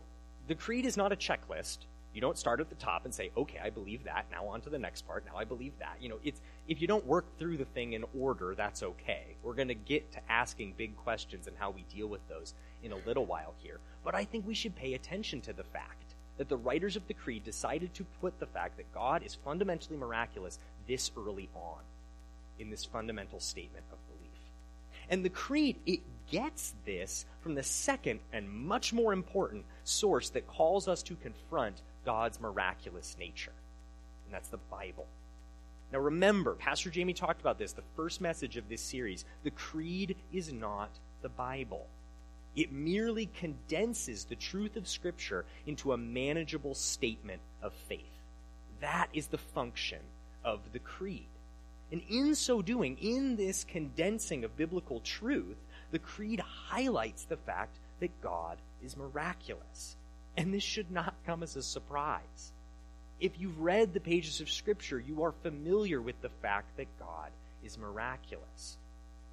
the 0.48 0.56
creed 0.56 0.86
is 0.86 0.98
not 0.98 1.12
a 1.12 1.16
checklist. 1.16 1.80
You 2.14 2.22
don't 2.22 2.38
start 2.38 2.60
at 2.60 2.70
the 2.70 2.76
top 2.76 3.06
and 3.06 3.14
say, 3.14 3.30
okay, 3.38 3.60
I 3.64 3.70
believe 3.70 4.04
that. 4.06 4.26
Now 4.32 4.48
on 4.48 4.62
to 4.62 4.70
the 4.70 4.80
next 4.80 5.06
part. 5.08 5.26
Now 5.26 5.38
I 5.38 5.44
believe 5.44 5.74
that. 5.80 5.98
You 6.02 6.10
know, 6.10 6.20
it's, 6.24 6.42
if 6.68 6.82
you 6.82 6.88
don't 6.88 7.06
work 7.06 7.26
through 7.38 7.58
the 7.58 7.66
thing 7.66 7.94
in 7.94 8.04
order, 8.18 8.56
that's 8.56 8.82
okay. 8.82 9.36
We're 9.44 9.54
going 9.54 9.68
to 9.68 9.76
get 9.76 10.12
to 10.14 10.20
asking 10.28 10.74
big 10.76 10.98
questions 10.98 11.48
and 11.48 11.56
how 11.58 11.70
we 11.70 11.86
deal 11.94 12.08
with 12.08 12.28
those 12.28 12.56
in 12.84 12.92
a 12.92 12.98
little 13.06 13.26
while 13.26 13.54
here. 13.60 13.80
But 14.04 14.16
I 14.16 14.26
think 14.26 14.48
we 14.48 14.56
should 14.56 14.76
pay 14.76 14.96
attention 14.96 15.42
to 15.42 15.54
the 15.54 15.64
fact 15.64 16.16
that 16.38 16.50
the 16.50 16.58
writers 16.58 16.96
of 16.96 17.06
the 17.08 17.14
creed 17.14 17.44
decided 17.44 17.94
to 17.94 18.06
put 18.22 18.40
the 18.40 18.48
fact 18.48 18.78
that 18.78 18.92
God 18.94 19.24
is 19.24 19.36
fundamentally 19.36 19.98
miraculous 19.98 20.58
this 20.88 21.12
early 21.18 21.50
on 21.54 21.80
in 22.58 22.70
this 22.70 22.86
fundamental 22.86 23.40
statement 23.40 23.86
of 23.92 23.98
belief. 24.08 24.20
And 25.10 25.24
the 25.24 25.30
creed, 25.30 25.78
it 25.86 26.00
gets 26.32 26.74
this 26.86 27.26
from 27.42 27.56
the 27.56 27.64
second 27.64 28.20
and 28.32 28.50
much 28.50 28.94
more 28.94 29.12
important 29.12 29.66
source 29.84 30.30
that 30.30 30.48
calls 30.48 30.88
us 30.88 31.04
to 31.04 31.16
confront 31.16 31.82
God's 32.10 32.42
miraculous 32.42 33.16
nature. 33.20 33.52
And 34.26 34.34
that's 34.34 34.50
the 34.50 34.58
Bible. 34.72 35.06
Now 35.94 36.00
remember, 36.00 36.56
Pastor 36.56 36.90
Jamie 36.90 37.14
talked 37.14 37.40
about 37.40 37.60
this, 37.60 37.74
the 37.74 37.84
first 37.96 38.20
message 38.20 38.58
of 38.58 38.68
this 38.68 38.82
series. 38.82 39.26
The 39.44 39.52
creed 39.52 40.16
is 40.34 40.52
not 40.52 40.90
the 41.22 41.30
Bible. 41.30 41.86
It 42.56 42.72
merely 42.72 43.28
condenses 43.28 44.24
the 44.24 44.36
truth 44.36 44.76
of 44.76 44.88
Scripture 44.88 45.46
into 45.68 45.94
a 45.94 45.98
manageable 45.98 46.74
statement 46.74 47.42
of 47.62 47.74
faith. 47.74 48.24
That 48.82 49.10
is 49.14 49.28
the 49.28 49.38
function 49.38 50.00
of 50.44 50.62
the 50.74 50.80
creed. 50.80 51.28
And 51.92 52.02
in 52.10 52.34
so 52.34 52.64
doing, 52.64 52.98
in 53.00 53.36
this 53.36 53.64
condensing 53.64 54.44
of 54.44 54.58
biblical 54.58 55.00
truth, 55.02 55.58
the 55.92 56.00
creed 56.00 56.40
highlights 56.40 57.26
the 57.26 57.38
fact 57.38 57.78
that 58.00 58.20
God 58.20 58.58
is 58.84 58.98
miraculous. 58.98 59.96
And 60.38 60.54
this 60.54 60.64
should 60.64 60.92
not 60.92 61.16
come 61.26 61.44
as 61.44 61.56
a 61.56 61.64
surprise. 61.64 62.52
If 63.20 63.40
you've 63.40 63.60
read 63.60 63.94
the 63.94 64.00
pages 64.00 64.40
of 64.40 64.50
Scripture, 64.50 65.00
you 65.00 65.24
are 65.24 65.34
familiar 65.44 66.02
with 66.02 66.22
the 66.22 66.30
fact 66.42 66.78
that 66.78 66.88
God 67.00 67.32
is 67.64 67.78
miraculous. 67.78 68.78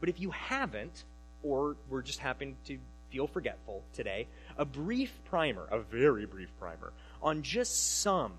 But 0.00 0.08
if 0.08 0.20
you 0.20 0.30
haven't, 0.30 1.04
or 1.42 1.76
we're 1.88 2.02
just 2.02 2.18
happening 2.18 2.56
to 2.66 2.78
feel 3.10 3.28
forgetful 3.28 3.82
today, 3.94 4.26
a 4.58 4.64
brief 4.64 5.12
primer, 5.26 5.66
a 5.70 5.78
very 5.78 6.26
brief 6.26 6.50
primer, 6.58 6.92
on 7.22 7.42
just 7.42 8.00
some 8.00 8.32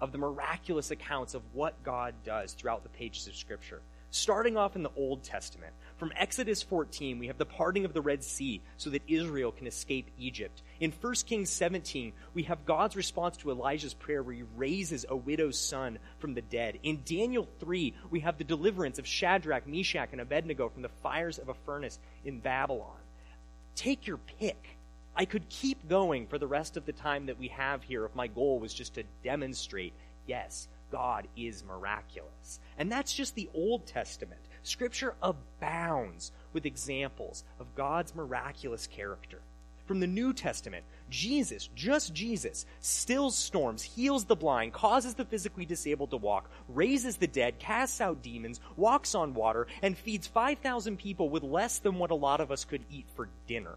of 0.00 0.12
the 0.12 0.18
miraculous 0.18 0.90
accounts 0.90 1.34
of 1.34 1.42
what 1.52 1.82
God 1.82 2.14
does 2.24 2.52
throughout 2.52 2.82
the 2.82 2.88
pages 2.90 3.26
of 3.26 3.36
Scripture. 3.36 3.80
Starting 4.14 4.58
off 4.58 4.76
in 4.76 4.82
the 4.82 4.90
Old 4.94 5.22
Testament, 5.22 5.72
from 5.96 6.12
Exodus 6.16 6.62
14, 6.62 7.18
we 7.18 7.28
have 7.28 7.38
the 7.38 7.46
parting 7.46 7.86
of 7.86 7.94
the 7.94 8.02
Red 8.02 8.22
Sea 8.22 8.60
so 8.76 8.90
that 8.90 9.00
Israel 9.08 9.52
can 9.52 9.66
escape 9.66 10.10
Egypt. 10.18 10.60
In 10.80 10.92
1 10.92 11.14
Kings 11.26 11.48
17, 11.48 12.12
we 12.34 12.42
have 12.42 12.66
God's 12.66 12.94
response 12.94 13.38
to 13.38 13.50
Elijah's 13.50 13.94
prayer 13.94 14.22
where 14.22 14.34
he 14.34 14.42
raises 14.54 15.06
a 15.08 15.16
widow's 15.16 15.58
son 15.58 15.98
from 16.18 16.34
the 16.34 16.42
dead. 16.42 16.78
In 16.82 17.00
Daniel 17.06 17.48
3, 17.58 17.94
we 18.10 18.20
have 18.20 18.36
the 18.36 18.44
deliverance 18.44 18.98
of 18.98 19.06
Shadrach, 19.06 19.66
Meshach, 19.66 20.10
and 20.12 20.20
Abednego 20.20 20.68
from 20.68 20.82
the 20.82 20.90
fires 21.02 21.38
of 21.38 21.48
a 21.48 21.54
furnace 21.64 21.98
in 22.22 22.38
Babylon. 22.38 23.00
Take 23.76 24.06
your 24.06 24.18
pick. 24.38 24.76
I 25.16 25.24
could 25.24 25.48
keep 25.48 25.88
going 25.88 26.26
for 26.26 26.36
the 26.36 26.46
rest 26.46 26.76
of 26.76 26.84
the 26.84 26.92
time 26.92 27.26
that 27.26 27.38
we 27.38 27.48
have 27.48 27.82
here 27.82 28.04
if 28.04 28.14
my 28.14 28.26
goal 28.26 28.58
was 28.58 28.74
just 28.74 28.92
to 28.96 29.04
demonstrate, 29.24 29.94
yes, 30.26 30.68
God 30.92 31.26
is 31.36 31.64
miraculous. 31.64 32.60
And 32.78 32.92
that's 32.92 33.14
just 33.14 33.34
the 33.34 33.48
Old 33.54 33.86
Testament. 33.86 34.42
Scripture 34.62 35.14
abounds 35.22 36.30
with 36.52 36.66
examples 36.66 37.44
of 37.58 37.74
God's 37.74 38.14
miraculous 38.14 38.86
character. 38.86 39.40
From 39.86 39.98
the 40.00 40.06
New 40.06 40.32
Testament, 40.32 40.84
Jesus, 41.10 41.68
just 41.74 42.14
Jesus, 42.14 42.66
stills 42.80 43.36
storms, 43.36 43.82
heals 43.82 44.26
the 44.26 44.36
blind, 44.36 44.72
causes 44.72 45.14
the 45.14 45.24
physically 45.24 45.64
disabled 45.64 46.10
to 46.10 46.18
walk, 46.18 46.48
raises 46.68 47.16
the 47.16 47.26
dead, 47.26 47.58
casts 47.58 48.00
out 48.00 48.22
demons, 48.22 48.60
walks 48.76 49.14
on 49.14 49.34
water, 49.34 49.66
and 49.80 49.98
feeds 49.98 50.26
5,000 50.26 50.98
people 50.98 51.30
with 51.30 51.42
less 51.42 51.78
than 51.78 51.98
what 51.98 52.10
a 52.10 52.14
lot 52.14 52.40
of 52.40 52.52
us 52.52 52.64
could 52.64 52.84
eat 52.90 53.06
for 53.16 53.28
dinner. 53.48 53.76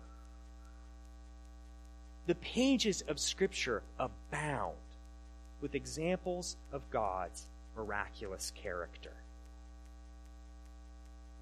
The 2.27 2.35
pages 2.35 3.03
of 3.07 3.19
Scripture 3.19 3.81
abound 3.97 4.75
with 5.65 5.73
examples 5.73 6.57
of 6.71 6.87
God's 6.91 7.47
miraculous 7.75 8.51
character. 8.53 9.13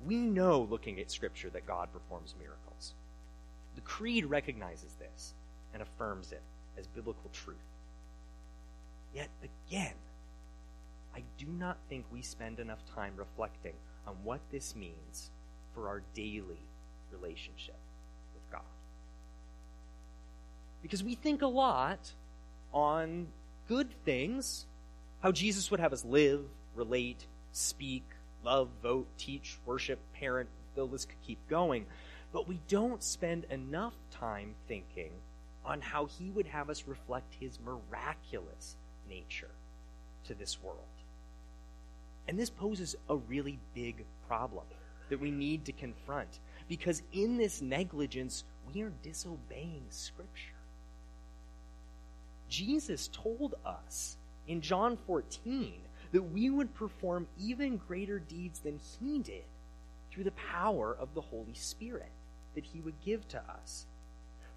We 0.08 0.16
know, 0.16 0.62
looking 0.62 0.98
at 1.02 1.12
Scripture, 1.12 1.50
that 1.50 1.68
God 1.68 1.90
performs 1.92 2.34
miracles. 2.40 2.94
The 3.76 3.82
Creed 3.82 4.26
recognizes 4.26 4.94
this 4.94 5.34
and 5.74 5.82
affirms 5.82 6.32
it 6.32 6.42
as 6.78 6.88
biblical 6.88 7.30
truth. 7.34 7.58
Yet 9.14 9.28
again, 9.44 9.96
I 11.14 11.24
do 11.38 11.48
not 11.48 11.76
think 11.90 12.06
we 12.10 12.22
spend 12.22 12.62
enough 12.62 12.86
time 12.96 13.16
reflecting 13.18 13.74
on 14.08 14.16
what 14.24 14.40
this 14.54 14.74
means 14.74 15.32
for 15.76 15.90
our 15.90 16.02
daily 16.14 16.64
relationship 17.12 17.76
with 18.34 18.50
God. 18.50 18.62
Because 20.82 21.04
we 21.04 21.16
think 21.16 21.42
a 21.42 21.48
lot 21.48 22.14
on 22.74 23.28
good 23.68 23.90
things, 24.06 24.66
how 25.22 25.32
Jesus 25.32 25.72
would 25.72 25.80
have 25.80 25.94
us 25.94 26.06
live, 26.06 26.42
relate, 26.76 27.26
speak, 27.52 28.04
love, 28.44 28.70
vote, 28.82 29.08
teach, 29.18 29.58
worship, 29.66 30.00
parent, 30.14 30.50
the 30.76 30.84
list 30.84 31.10
could 31.10 31.22
keep 31.26 31.40
going. 31.50 31.86
But 32.32 32.48
we 32.48 32.60
don't 32.68 33.04
spend 33.04 33.46
enough 33.50 33.94
time 34.12 34.56
thinking 34.68 35.12
on 35.66 35.82
how 35.82 36.06
he 36.06 36.30
would 36.32 36.48
have 36.48 36.70
us 36.70 36.84
reflect 36.88 37.36
his 37.40 37.60
miraculous 37.64 38.76
nature 39.10 39.52
to 40.26 40.34
this 40.34 40.62
world. 40.62 40.80
And 42.28 42.40
this 42.40 42.50
poses 42.50 42.96
a 43.10 43.16
really 43.16 43.60
big 43.74 44.04
problem 44.28 44.66
that 45.10 45.20
we 45.20 45.32
need 45.32 45.66
to 45.66 45.72
confront 45.72 46.40
because 46.68 47.04
in 47.12 47.38
this 47.38 47.62
negligence, 47.62 48.44
we 48.74 48.82
are 48.82 48.92
disobeying 49.04 49.84
Scripture. 49.90 50.53
Jesus 52.54 53.10
told 53.12 53.56
us 53.66 54.16
in 54.48 54.62
John 54.62 54.96
14 55.08 55.74
that 56.12 56.22
we 56.22 56.52
would 56.52 56.72
perform 56.76 57.26
even 57.42 57.78
greater 57.78 58.20
deeds 58.20 58.60
than 58.60 58.78
he 58.78 59.18
did 59.18 59.44
through 60.12 60.26
the 60.26 60.32
power 60.32 60.96
of 61.00 61.16
the 61.16 61.22
Holy 61.22 61.56
Spirit 61.56 62.12
that 62.54 62.64
he 62.64 62.80
would 62.82 62.94
give 63.04 63.28
to 63.30 63.40
us. 63.40 63.88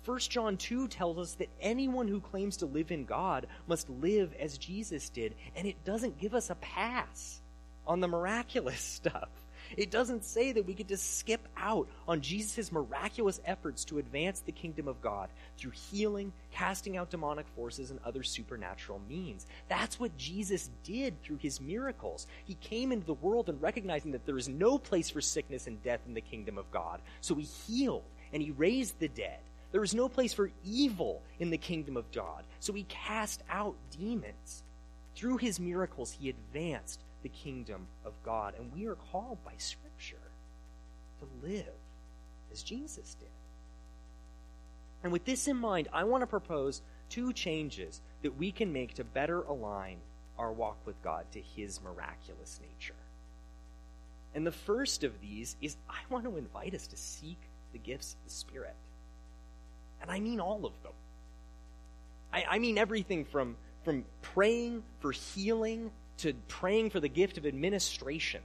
1 0.04 0.18
John 0.18 0.58
2 0.58 0.88
tells 0.88 1.16
us 1.16 1.32
that 1.36 1.48
anyone 1.58 2.06
who 2.06 2.20
claims 2.20 2.58
to 2.58 2.66
live 2.66 2.90
in 2.90 3.06
God 3.06 3.46
must 3.66 3.88
live 3.88 4.34
as 4.38 4.58
Jesus 4.58 5.08
did, 5.08 5.34
and 5.56 5.66
it 5.66 5.82
doesn't 5.86 6.20
give 6.20 6.34
us 6.34 6.50
a 6.50 6.54
pass 6.56 7.40
on 7.86 8.00
the 8.00 8.08
miraculous 8.08 8.80
stuff. 8.82 9.30
It 9.76 9.90
doesn't 9.90 10.24
say 10.24 10.52
that 10.52 10.66
we 10.66 10.74
get 10.74 10.88
to 10.88 10.96
skip 10.96 11.46
out 11.56 11.88
on 12.06 12.20
Jesus' 12.20 12.72
miraculous 12.72 13.40
efforts 13.44 13.84
to 13.86 13.98
advance 13.98 14.40
the 14.40 14.52
kingdom 14.52 14.88
of 14.88 15.00
God 15.00 15.28
through 15.58 15.72
healing, 15.90 16.32
casting 16.52 16.96
out 16.96 17.10
demonic 17.10 17.46
forces, 17.54 17.90
and 17.90 18.00
other 18.04 18.22
supernatural 18.22 19.00
means. 19.08 19.46
That's 19.68 19.98
what 19.98 20.16
Jesus 20.16 20.70
did 20.84 21.22
through 21.22 21.38
his 21.38 21.60
miracles. 21.60 22.26
He 22.44 22.54
came 22.54 22.92
into 22.92 23.06
the 23.06 23.14
world 23.14 23.48
and 23.48 23.60
recognizing 23.60 24.12
that 24.12 24.26
there 24.26 24.38
is 24.38 24.48
no 24.48 24.78
place 24.78 25.10
for 25.10 25.20
sickness 25.20 25.66
and 25.66 25.82
death 25.82 26.00
in 26.06 26.14
the 26.14 26.20
kingdom 26.20 26.58
of 26.58 26.70
God. 26.70 27.00
So 27.20 27.34
he 27.34 27.44
healed 27.44 28.04
and 28.32 28.42
he 28.42 28.50
raised 28.50 28.98
the 28.98 29.08
dead. 29.08 29.38
There 29.72 29.82
is 29.82 29.94
no 29.94 30.08
place 30.08 30.32
for 30.32 30.50
evil 30.64 31.22
in 31.38 31.50
the 31.50 31.58
kingdom 31.58 31.96
of 31.96 32.10
God. 32.12 32.44
So 32.60 32.72
he 32.72 32.84
cast 32.84 33.42
out 33.50 33.74
demons. 33.98 34.62
Through 35.14 35.38
his 35.38 35.58
miracles, 35.58 36.12
he 36.12 36.28
advanced 36.28 37.00
the 37.26 37.30
kingdom 37.30 37.88
of 38.04 38.12
God. 38.24 38.54
And 38.56 38.72
we 38.72 38.86
are 38.86 38.94
called 38.94 39.38
by 39.44 39.54
Scripture 39.58 40.14
to 41.18 41.48
live 41.48 41.74
as 42.52 42.62
Jesus 42.62 43.16
did. 43.18 43.28
And 45.02 45.12
with 45.12 45.24
this 45.24 45.48
in 45.48 45.56
mind, 45.56 45.88
I 45.92 46.04
want 46.04 46.22
to 46.22 46.28
propose 46.28 46.82
two 47.10 47.32
changes 47.32 48.00
that 48.22 48.38
we 48.38 48.52
can 48.52 48.72
make 48.72 48.94
to 48.94 49.02
better 49.02 49.42
align 49.42 49.96
our 50.38 50.52
walk 50.52 50.76
with 50.86 51.02
God 51.02 51.24
to 51.32 51.40
His 51.40 51.80
miraculous 51.82 52.60
nature. 52.62 52.94
And 54.32 54.46
the 54.46 54.52
first 54.52 55.02
of 55.02 55.20
these 55.20 55.56
is 55.60 55.76
I 55.90 55.98
want 56.08 56.26
to 56.26 56.36
invite 56.36 56.74
us 56.74 56.86
to 56.86 56.96
seek 56.96 57.38
the 57.72 57.78
gifts 57.78 58.12
of 58.12 58.30
the 58.30 58.34
Spirit. 58.36 58.76
And 60.00 60.12
I 60.12 60.20
mean 60.20 60.38
all 60.38 60.64
of 60.64 60.80
them. 60.84 60.92
I, 62.32 62.44
I 62.50 62.58
mean 62.60 62.78
everything 62.78 63.24
from, 63.24 63.56
from 63.82 64.04
praying 64.22 64.84
for 65.00 65.10
healing 65.10 65.90
to 66.18 66.34
praying 66.48 66.90
for 66.90 67.00
the 67.00 67.08
gift 67.08 67.38
of 67.38 67.46
administration 67.46 68.40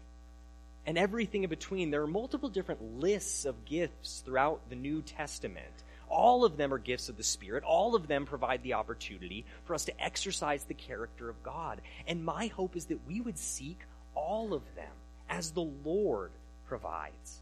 and 0.85 0.97
everything 0.97 1.43
in 1.43 1.49
between. 1.49 1.91
There 1.91 2.01
are 2.01 2.07
multiple 2.07 2.49
different 2.49 2.99
lists 2.99 3.45
of 3.45 3.65
gifts 3.65 4.21
throughout 4.25 4.61
the 4.69 4.75
New 4.75 5.01
Testament. 5.01 5.65
All 6.09 6.43
of 6.43 6.57
them 6.57 6.73
are 6.73 6.77
gifts 6.77 7.07
of 7.07 7.17
the 7.17 7.23
Spirit. 7.23 7.63
All 7.63 7.95
of 7.95 8.07
them 8.07 8.25
provide 8.25 8.63
the 8.63 8.73
opportunity 8.73 9.45
for 9.65 9.73
us 9.73 9.85
to 9.85 10.03
exercise 10.03 10.63
the 10.65 10.73
character 10.73 11.29
of 11.29 11.41
God. 11.43 11.81
And 12.05 12.25
my 12.25 12.47
hope 12.47 12.75
is 12.75 12.85
that 12.85 13.07
we 13.07 13.21
would 13.21 13.37
seek 13.37 13.79
all 14.13 14.53
of 14.53 14.63
them 14.75 14.91
as 15.29 15.51
the 15.51 15.69
Lord 15.85 16.31
provides. 16.67 17.41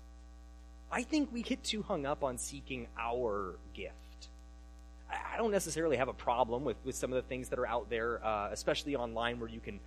I 0.92 1.04
think 1.04 1.32
we 1.32 1.42
get 1.42 1.64
too 1.64 1.82
hung 1.82 2.06
up 2.06 2.24
on 2.24 2.38
seeking 2.38 2.88
our 2.98 3.56
gift. 3.74 3.94
I 5.10 5.38
don't 5.38 5.52
necessarily 5.52 5.98
have 5.98 6.08
a 6.08 6.14
problem 6.14 6.64
with, 6.64 6.78
with 6.84 6.96
some 6.96 7.12
of 7.12 7.16
the 7.16 7.28
things 7.28 7.50
that 7.50 7.60
are 7.60 7.68
out 7.68 7.90
there, 7.90 8.24
uh, 8.24 8.50
especially 8.52 8.96
online, 8.96 9.40
where 9.40 9.50
you 9.50 9.60
can 9.60 9.80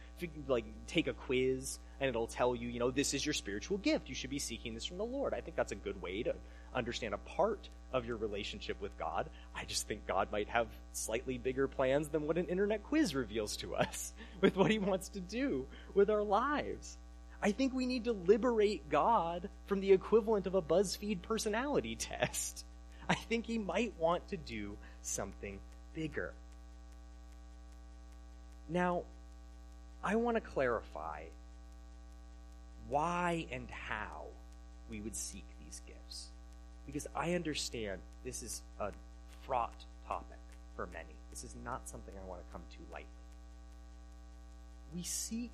like 0.48 0.64
take 0.86 1.06
a 1.06 1.12
quiz 1.12 1.78
and 2.00 2.08
it'll 2.08 2.26
tell 2.26 2.56
you, 2.56 2.68
you 2.68 2.80
know, 2.80 2.90
this 2.90 3.14
is 3.14 3.24
your 3.24 3.32
spiritual 3.32 3.78
gift. 3.78 4.08
You 4.08 4.14
should 4.14 4.30
be 4.30 4.40
seeking 4.40 4.74
this 4.74 4.84
from 4.84 4.98
the 4.98 5.04
Lord. 5.04 5.34
I 5.34 5.40
think 5.40 5.56
that's 5.56 5.70
a 5.70 5.76
good 5.76 6.00
way 6.02 6.24
to 6.24 6.34
understand 6.74 7.14
a 7.14 7.18
part 7.18 7.68
of 7.92 8.06
your 8.06 8.16
relationship 8.16 8.80
with 8.80 8.96
God. 8.98 9.28
I 9.54 9.64
just 9.64 9.86
think 9.86 10.06
God 10.06 10.32
might 10.32 10.48
have 10.48 10.66
slightly 10.92 11.38
bigger 11.38 11.68
plans 11.68 12.08
than 12.08 12.26
what 12.26 12.38
an 12.38 12.46
internet 12.46 12.82
quiz 12.82 13.14
reveals 13.14 13.56
to 13.58 13.76
us 13.76 14.12
with 14.40 14.56
what 14.56 14.70
He 14.70 14.78
wants 14.78 15.10
to 15.10 15.20
do 15.20 15.66
with 15.94 16.10
our 16.10 16.22
lives. 16.22 16.96
I 17.42 17.50
think 17.50 17.74
we 17.74 17.86
need 17.86 18.04
to 18.04 18.12
liberate 18.12 18.88
God 18.88 19.48
from 19.66 19.80
the 19.80 19.92
equivalent 19.92 20.46
of 20.46 20.54
a 20.54 20.62
BuzzFeed 20.62 21.22
personality 21.22 21.96
test. 21.96 22.64
I 23.08 23.14
think 23.14 23.46
he 23.46 23.58
might 23.58 23.92
want 23.98 24.28
to 24.28 24.36
do 24.36 24.76
something 25.02 25.58
bigger. 25.94 26.32
Now, 28.68 29.02
I 30.02 30.16
want 30.16 30.36
to 30.36 30.40
clarify 30.40 31.24
why 32.88 33.46
and 33.50 33.68
how 33.70 34.24
we 34.90 35.00
would 35.00 35.16
seek 35.16 35.44
these 35.64 35.80
gifts. 35.86 36.28
Because 36.86 37.06
I 37.14 37.34
understand 37.34 38.00
this 38.24 38.42
is 38.42 38.62
a 38.80 38.90
fraught 39.46 39.84
topic 40.06 40.38
for 40.76 40.86
many. 40.86 41.14
This 41.30 41.44
is 41.44 41.54
not 41.64 41.88
something 41.88 42.14
I 42.14 42.28
want 42.28 42.40
to 42.44 42.52
come 42.52 42.62
to 42.70 42.92
lightly. 42.92 43.08
We 44.94 45.02
seek 45.02 45.52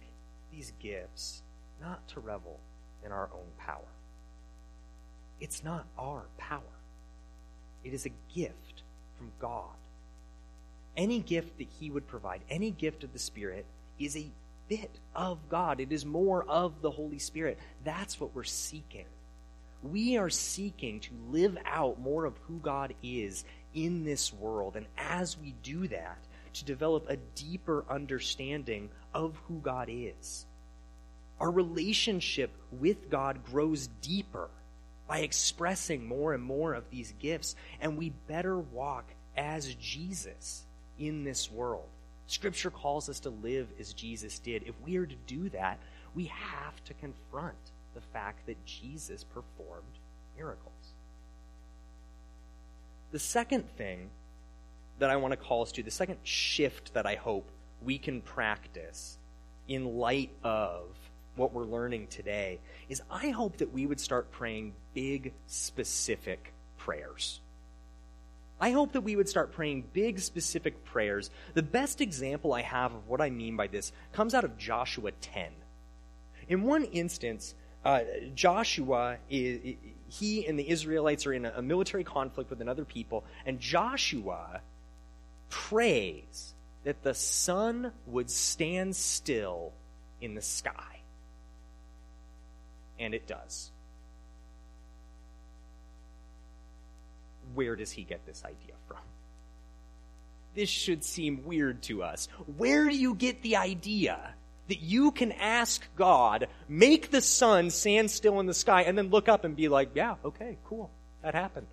these 0.52 0.72
gifts 0.80 1.42
not 1.80 2.06
to 2.08 2.20
revel 2.20 2.58
in 3.04 3.12
our 3.12 3.28
own 3.32 3.46
power. 3.58 3.92
It's 5.40 5.62
not 5.62 5.86
our 5.98 6.22
power. 6.38 6.62
It 7.84 7.94
is 7.94 8.06
a 8.06 8.10
gift 8.34 8.67
from 9.18 9.30
God. 9.40 9.74
Any 10.96 11.20
gift 11.20 11.58
that 11.58 11.68
He 11.78 11.90
would 11.90 12.06
provide, 12.06 12.40
any 12.48 12.70
gift 12.70 13.04
of 13.04 13.12
the 13.12 13.18
Spirit, 13.18 13.66
is 13.98 14.16
a 14.16 14.30
bit 14.68 14.90
of 15.14 15.38
God. 15.48 15.80
It 15.80 15.92
is 15.92 16.06
more 16.06 16.44
of 16.44 16.80
the 16.80 16.90
Holy 16.90 17.18
Spirit. 17.18 17.58
That's 17.84 18.20
what 18.20 18.34
we're 18.34 18.44
seeking. 18.44 19.06
We 19.82 20.16
are 20.16 20.30
seeking 20.30 21.00
to 21.00 21.10
live 21.30 21.56
out 21.64 22.00
more 22.00 22.24
of 22.24 22.36
who 22.48 22.58
God 22.58 22.94
is 23.02 23.44
in 23.74 24.04
this 24.04 24.32
world. 24.32 24.76
And 24.76 24.86
as 24.96 25.38
we 25.38 25.54
do 25.62 25.86
that, 25.88 26.18
to 26.54 26.64
develop 26.64 27.08
a 27.08 27.16
deeper 27.36 27.84
understanding 27.88 28.90
of 29.14 29.36
who 29.46 29.58
God 29.60 29.88
is. 29.90 30.46
Our 31.40 31.50
relationship 31.50 32.50
with 32.72 33.10
God 33.10 33.44
grows 33.44 33.88
deeper 34.02 34.48
by 35.08 35.20
expressing 35.20 36.06
more 36.06 36.34
and 36.34 36.42
more 36.42 36.74
of 36.74 36.88
these 36.90 37.12
gifts, 37.18 37.56
and 37.80 37.96
we 37.96 38.10
better 38.28 38.58
walk 38.58 39.06
as 39.36 39.74
Jesus 39.74 40.62
in 40.98 41.24
this 41.24 41.50
world. 41.50 41.86
Scripture 42.26 42.70
calls 42.70 43.08
us 43.08 43.20
to 43.20 43.30
live 43.30 43.68
as 43.80 43.94
Jesus 43.94 44.38
did. 44.38 44.64
If 44.66 44.74
we 44.84 44.98
are 44.98 45.06
to 45.06 45.14
do 45.26 45.48
that, 45.48 45.78
we 46.14 46.26
have 46.26 46.84
to 46.84 46.94
confront 46.94 47.56
the 47.94 48.02
fact 48.12 48.46
that 48.46 48.64
Jesus 48.66 49.24
performed 49.24 49.82
miracles. 50.36 50.72
The 53.10 53.18
second 53.18 53.64
thing 53.76 54.10
that 54.98 55.08
I 55.08 55.16
want 55.16 55.32
to 55.32 55.38
call 55.38 55.62
us 55.62 55.72
to, 55.72 55.82
the 55.82 55.90
second 55.90 56.18
shift 56.22 56.92
that 56.92 57.06
I 57.06 57.14
hope 57.14 57.48
we 57.82 57.96
can 57.96 58.20
practice 58.20 59.16
in 59.66 59.96
light 59.96 60.30
of 60.42 60.84
what 61.38 61.52
we're 61.52 61.64
learning 61.64 62.08
today 62.08 62.58
is 62.88 63.00
I 63.10 63.30
hope 63.30 63.58
that 63.58 63.72
we 63.72 63.86
would 63.86 64.00
start 64.00 64.30
praying 64.30 64.74
big, 64.94 65.32
specific 65.46 66.52
prayers. 66.76 67.40
I 68.60 68.70
hope 68.70 68.92
that 68.92 69.02
we 69.02 69.14
would 69.14 69.28
start 69.28 69.52
praying 69.52 69.84
big, 69.92 70.18
specific 70.18 70.84
prayers. 70.84 71.30
The 71.54 71.62
best 71.62 72.00
example 72.00 72.52
I 72.52 72.62
have 72.62 72.92
of 72.92 73.06
what 73.06 73.20
I 73.20 73.30
mean 73.30 73.56
by 73.56 73.68
this 73.68 73.92
comes 74.12 74.34
out 74.34 74.44
of 74.44 74.58
Joshua 74.58 75.12
10. 75.12 75.52
In 76.48 76.64
one 76.64 76.84
instance, 76.84 77.54
uh, 77.84 78.00
Joshua, 78.34 79.18
is, 79.30 79.76
he 80.08 80.46
and 80.46 80.58
the 80.58 80.68
Israelites 80.68 81.26
are 81.26 81.32
in 81.32 81.44
a, 81.44 81.52
a 81.56 81.62
military 81.62 82.02
conflict 82.02 82.50
with 82.50 82.60
another 82.60 82.84
people, 82.84 83.24
and 83.46 83.60
Joshua 83.60 84.60
prays 85.50 86.54
that 86.84 87.02
the 87.02 87.14
sun 87.14 87.92
would 88.06 88.30
stand 88.30 88.96
still 88.96 89.72
in 90.20 90.34
the 90.34 90.42
sky 90.42 90.97
and 92.98 93.14
it 93.14 93.26
does. 93.26 93.70
Where 97.54 97.76
does 97.76 97.90
he 97.90 98.02
get 98.02 98.24
this 98.26 98.44
idea 98.44 98.74
from? 98.86 98.98
This 100.54 100.68
should 100.68 101.04
seem 101.04 101.44
weird 101.44 101.82
to 101.82 102.02
us. 102.02 102.28
Where 102.56 102.88
do 102.88 102.96
you 102.96 103.14
get 103.14 103.42
the 103.42 103.56
idea 103.56 104.18
that 104.68 104.80
you 104.80 105.12
can 105.12 105.32
ask 105.32 105.82
God, 105.96 106.48
make 106.68 107.10
the 107.10 107.20
sun 107.20 107.70
stand 107.70 108.10
still 108.10 108.38
in 108.40 108.46
the 108.46 108.54
sky, 108.54 108.82
and 108.82 108.96
then 108.96 109.08
look 109.08 109.28
up 109.28 109.44
and 109.44 109.56
be 109.56 109.68
like, 109.68 109.90
yeah, 109.94 110.16
okay, 110.24 110.58
cool, 110.66 110.90
that 111.22 111.34
happened? 111.34 111.66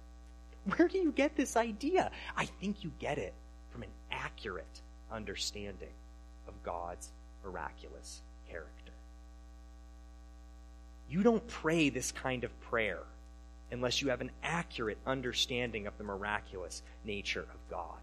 Where 0.75 0.87
do 0.87 0.97
you 0.97 1.11
get 1.11 1.35
this 1.35 1.55
idea? 1.57 2.09
I 2.35 2.45
think 2.45 2.83
you 2.83 2.91
get 2.99 3.17
it 3.17 3.33
from 3.71 3.83
an 3.83 3.89
accurate 4.11 4.81
understanding 5.11 5.93
of 6.47 6.53
God's 6.63 7.09
miraculous. 7.43 8.21
You 11.09 11.23
don't 11.23 11.45
pray 11.47 11.89
this 11.89 12.11
kind 12.11 12.43
of 12.43 12.61
prayer 12.61 12.99
unless 13.71 14.01
you 14.01 14.09
have 14.09 14.21
an 14.21 14.31
accurate 14.43 14.97
understanding 15.05 15.87
of 15.87 15.97
the 15.97 16.03
miraculous 16.03 16.81
nature 17.03 17.41
of 17.41 17.69
God. 17.69 17.97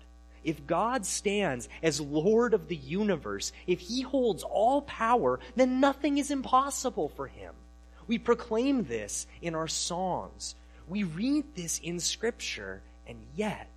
If 0.44 0.66
God 0.66 1.06
stands 1.06 1.68
as 1.82 2.00
Lord 2.00 2.52
of 2.52 2.68
the 2.68 2.76
universe, 2.76 3.52
if 3.66 3.80
He 3.80 4.02
holds 4.02 4.42
all 4.42 4.82
power, 4.82 5.38
then 5.54 5.80
nothing 5.80 6.18
is 6.18 6.30
impossible 6.30 7.08
for 7.10 7.28
Him. 7.28 7.54
We 8.06 8.18
proclaim 8.18 8.84
this 8.84 9.26
in 9.40 9.54
our 9.54 9.68
songs. 9.68 10.56
We 10.88 11.04
read 11.04 11.44
this 11.54 11.78
in 11.78 12.00
Scripture, 12.00 12.82
and 13.06 13.18
yet 13.36 13.70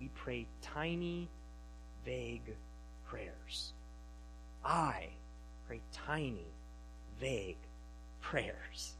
we 0.00 0.08
pray 0.14 0.46
tiny, 0.62 1.28
vague 2.04 2.54
prayers. 3.08 3.72
I 4.64 5.08
pray 5.68 5.80
tiny, 5.92 6.46
vague 7.20 7.56
prayers. 8.30 8.94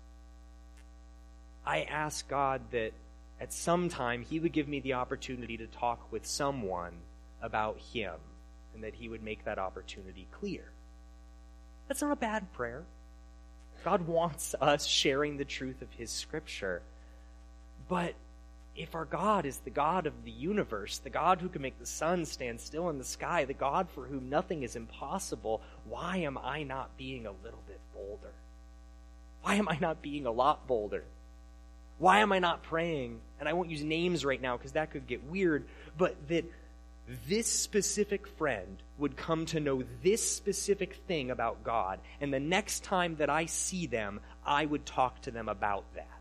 I 1.64 1.82
ask 1.82 2.28
God 2.28 2.60
that 2.70 2.92
at 3.40 3.52
some 3.52 3.88
time 3.88 4.22
He 4.22 4.38
would 4.38 4.52
give 4.52 4.68
me 4.68 4.80
the 4.80 4.94
opportunity 4.94 5.56
to 5.56 5.66
talk 5.66 6.00
with 6.12 6.24
someone 6.26 6.92
about 7.42 7.78
Him 7.92 8.14
and 8.74 8.84
that 8.84 8.94
He 8.94 9.08
would 9.08 9.22
make 9.22 9.44
that 9.44 9.58
opportunity 9.58 10.26
clear. 10.30 10.70
That's 11.88 12.02
not 12.02 12.12
a 12.12 12.16
bad 12.16 12.52
prayer. 12.52 12.84
God 13.84 14.06
wants 14.06 14.54
us 14.60 14.86
sharing 14.86 15.36
the 15.36 15.44
truth 15.44 15.82
of 15.82 15.92
His 15.92 16.10
Scripture. 16.10 16.82
But 17.88 18.14
if 18.76 18.94
our 18.94 19.04
God 19.04 19.44
is 19.44 19.58
the 19.58 19.70
God 19.70 20.06
of 20.06 20.24
the 20.24 20.30
universe, 20.30 20.98
the 20.98 21.10
God 21.10 21.40
who 21.40 21.48
can 21.48 21.62
make 21.62 21.78
the 21.78 21.86
sun 21.86 22.26
stand 22.26 22.60
still 22.60 22.90
in 22.90 22.98
the 22.98 23.04
sky, 23.04 23.44
the 23.44 23.54
God 23.54 23.88
for 23.90 24.06
whom 24.06 24.28
nothing 24.28 24.62
is 24.62 24.76
impossible, 24.76 25.62
why 25.88 26.18
am 26.18 26.38
I 26.38 26.62
not 26.62 26.96
being 26.96 27.26
a 27.26 27.32
little 27.42 27.62
bit 27.66 27.80
bolder? 27.94 28.32
Why 29.46 29.54
am 29.54 29.68
I 29.68 29.78
not 29.80 30.02
being 30.02 30.26
a 30.26 30.32
lot 30.32 30.66
bolder? 30.66 31.04
Why 31.98 32.18
am 32.18 32.32
I 32.32 32.40
not 32.40 32.64
praying? 32.64 33.20
And 33.38 33.48
I 33.48 33.52
won't 33.52 33.70
use 33.70 33.84
names 33.84 34.24
right 34.24 34.42
now 34.42 34.56
because 34.56 34.72
that 34.72 34.90
could 34.90 35.06
get 35.06 35.22
weird, 35.22 35.66
but 35.96 36.16
that 36.26 36.44
this 37.28 37.46
specific 37.46 38.26
friend 38.26 38.76
would 38.98 39.16
come 39.16 39.46
to 39.46 39.60
know 39.60 39.84
this 40.02 40.28
specific 40.28 40.96
thing 41.06 41.30
about 41.30 41.62
God, 41.62 42.00
and 42.20 42.34
the 42.34 42.40
next 42.40 42.82
time 42.82 43.14
that 43.18 43.30
I 43.30 43.46
see 43.46 43.86
them, 43.86 44.18
I 44.44 44.66
would 44.66 44.84
talk 44.84 45.22
to 45.22 45.30
them 45.30 45.48
about 45.48 45.84
that. 45.94 46.15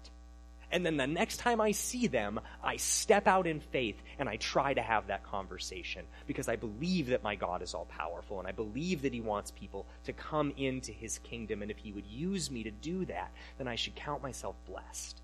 And 0.71 0.85
then 0.85 0.97
the 0.97 1.07
next 1.07 1.37
time 1.37 1.61
I 1.61 1.71
see 1.71 2.07
them, 2.07 2.39
I 2.63 2.77
step 2.77 3.27
out 3.27 3.47
in 3.47 3.59
faith 3.59 4.01
and 4.19 4.27
I 4.27 4.37
try 4.37 4.73
to 4.73 4.81
have 4.81 5.07
that 5.07 5.23
conversation 5.23 6.05
because 6.27 6.49
I 6.49 6.55
believe 6.55 7.07
that 7.07 7.23
my 7.23 7.35
God 7.35 7.61
is 7.61 7.73
all 7.73 7.85
powerful 7.85 8.39
and 8.39 8.47
I 8.47 8.51
believe 8.51 9.03
that 9.03 9.13
He 9.13 9.21
wants 9.21 9.51
people 9.51 9.85
to 10.05 10.13
come 10.13 10.53
into 10.57 10.91
His 10.91 11.19
kingdom. 11.19 11.61
And 11.61 11.71
if 11.71 11.77
He 11.77 11.91
would 11.91 12.07
use 12.07 12.49
me 12.49 12.63
to 12.63 12.71
do 12.71 13.05
that, 13.05 13.31
then 13.57 13.67
I 13.67 13.75
should 13.75 13.95
count 13.95 14.23
myself 14.23 14.55
blessed. 14.67 15.21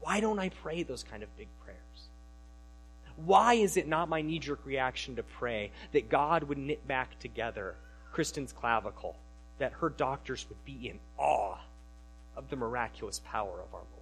Why 0.00 0.20
don't 0.20 0.38
I 0.38 0.48
pray 0.48 0.82
those 0.82 1.02
kind 1.02 1.22
of 1.22 1.36
big 1.36 1.48
prayers? 1.64 1.78
Why 3.16 3.54
is 3.54 3.76
it 3.76 3.88
not 3.88 4.08
my 4.08 4.22
knee 4.22 4.38
jerk 4.38 4.64
reaction 4.64 5.16
to 5.16 5.22
pray 5.22 5.72
that 5.92 6.08
God 6.08 6.44
would 6.44 6.58
knit 6.58 6.86
back 6.86 7.18
together 7.18 7.74
Kristen's 8.12 8.52
clavicle, 8.52 9.16
that 9.58 9.72
her 9.72 9.88
doctors 9.88 10.46
would 10.48 10.64
be 10.64 10.88
in 10.88 11.00
awe 11.18 11.58
of 12.36 12.48
the 12.48 12.56
miraculous 12.56 13.20
power 13.24 13.60
of 13.60 13.74
our 13.74 13.82
Lord? 13.96 13.97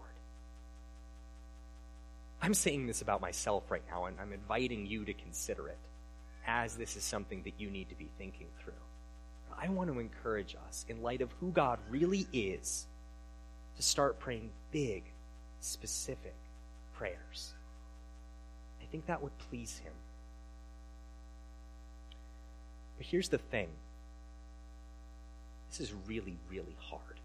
I'm 2.41 2.55
saying 2.55 2.87
this 2.87 3.03
about 3.03 3.21
myself 3.21 3.71
right 3.71 3.83
now, 3.91 4.07
and 4.07 4.19
I'm 4.21 4.33
inviting 4.33 4.87
you 4.87 5.05
to 5.05 5.15
consider 5.15 5.69
it 5.69 5.79
as 6.47 6.77
this 6.77 6.97
is 6.97 7.03
something 7.03 7.43
that 7.43 7.55
you 7.59 7.71
need 7.71 7.89
to 7.89 7.95
be 7.95 8.09
thinking 8.19 8.47
through. 8.63 8.73
I 9.59 9.69
want 9.69 9.91
to 9.91 9.99
encourage 9.99 10.55
us, 10.69 10.85
in 10.89 11.03
light 11.03 11.23
of 11.23 11.33
who 11.41 11.51
God 11.51 11.79
really 11.89 12.27
is, 12.33 12.87
to 13.77 13.83
start 13.83 14.19
praying 14.19 14.51
big, 14.71 15.03
specific 15.61 16.35
prayers. 16.95 17.55
I 18.83 18.85
think 18.87 19.07
that 19.07 19.23
would 19.23 19.37
please 19.51 19.79
him. 19.79 19.93
But 22.99 23.07
here's 23.07 23.29
the 23.29 23.39
thing 23.39 23.69
this 25.71 25.81
is 25.81 25.93
really, 26.07 26.37
really 26.51 26.77
hard. 26.79 27.16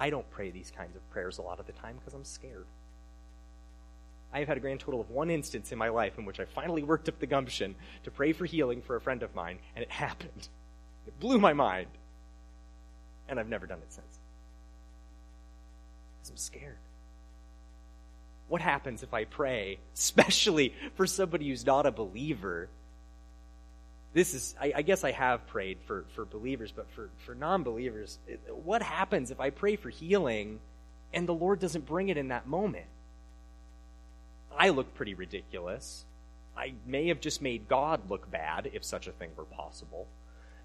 I 0.00 0.08
don't 0.08 0.28
pray 0.30 0.50
these 0.50 0.72
kinds 0.74 0.96
of 0.96 1.10
prayers 1.10 1.36
a 1.36 1.42
lot 1.42 1.60
of 1.60 1.66
the 1.66 1.72
time 1.72 1.96
because 1.98 2.14
I'm 2.14 2.24
scared. 2.24 2.64
I 4.32 4.38
have 4.38 4.48
had 4.48 4.56
a 4.56 4.60
grand 4.60 4.80
total 4.80 5.00
of 5.00 5.10
one 5.10 5.30
instance 5.30 5.72
in 5.72 5.78
my 5.78 5.88
life 5.88 6.16
in 6.18 6.24
which 6.24 6.40
I 6.40 6.46
finally 6.46 6.82
worked 6.82 7.08
up 7.08 7.18
the 7.18 7.26
gumption 7.26 7.74
to 8.04 8.10
pray 8.10 8.32
for 8.32 8.46
healing 8.46 8.80
for 8.80 8.96
a 8.96 9.00
friend 9.00 9.22
of 9.22 9.34
mine, 9.34 9.58
and 9.76 9.82
it 9.82 9.90
happened. 9.90 10.48
It 11.06 11.20
blew 11.20 11.38
my 11.38 11.52
mind. 11.52 11.88
And 13.28 13.38
I've 13.38 13.48
never 13.48 13.66
done 13.66 13.78
it 13.78 13.92
since. 13.92 14.18
Because 16.18 16.30
I'm 16.30 16.36
scared. 16.36 16.76
What 18.48 18.60
happens 18.60 19.02
if 19.02 19.12
I 19.12 19.24
pray, 19.24 19.78
especially 19.94 20.74
for 20.94 21.06
somebody 21.06 21.48
who's 21.48 21.66
not 21.66 21.86
a 21.86 21.92
believer? 21.92 22.68
This 24.12 24.34
is, 24.34 24.54
I, 24.60 24.72
I 24.76 24.82
guess 24.82 25.04
I 25.04 25.12
have 25.12 25.46
prayed 25.46 25.78
for, 25.86 26.04
for 26.14 26.24
believers, 26.24 26.72
but 26.74 26.90
for, 26.90 27.10
for 27.24 27.34
non 27.34 27.62
believers, 27.62 28.18
what 28.64 28.82
happens 28.82 29.30
if 29.30 29.40
I 29.40 29.50
pray 29.50 29.76
for 29.76 29.88
healing 29.88 30.58
and 31.12 31.28
the 31.28 31.34
Lord 31.34 31.60
doesn't 31.60 31.86
bring 31.86 32.08
it 32.08 32.16
in 32.16 32.28
that 32.28 32.46
moment? 32.46 32.86
I 34.56 34.70
look 34.70 34.94
pretty 34.94 35.14
ridiculous. 35.14 36.04
I 36.56 36.74
may 36.86 37.08
have 37.08 37.20
just 37.20 37.40
made 37.40 37.68
God 37.68 38.10
look 38.10 38.30
bad, 38.30 38.70
if 38.72 38.84
such 38.84 39.06
a 39.06 39.12
thing 39.12 39.30
were 39.36 39.44
possible. 39.44 40.06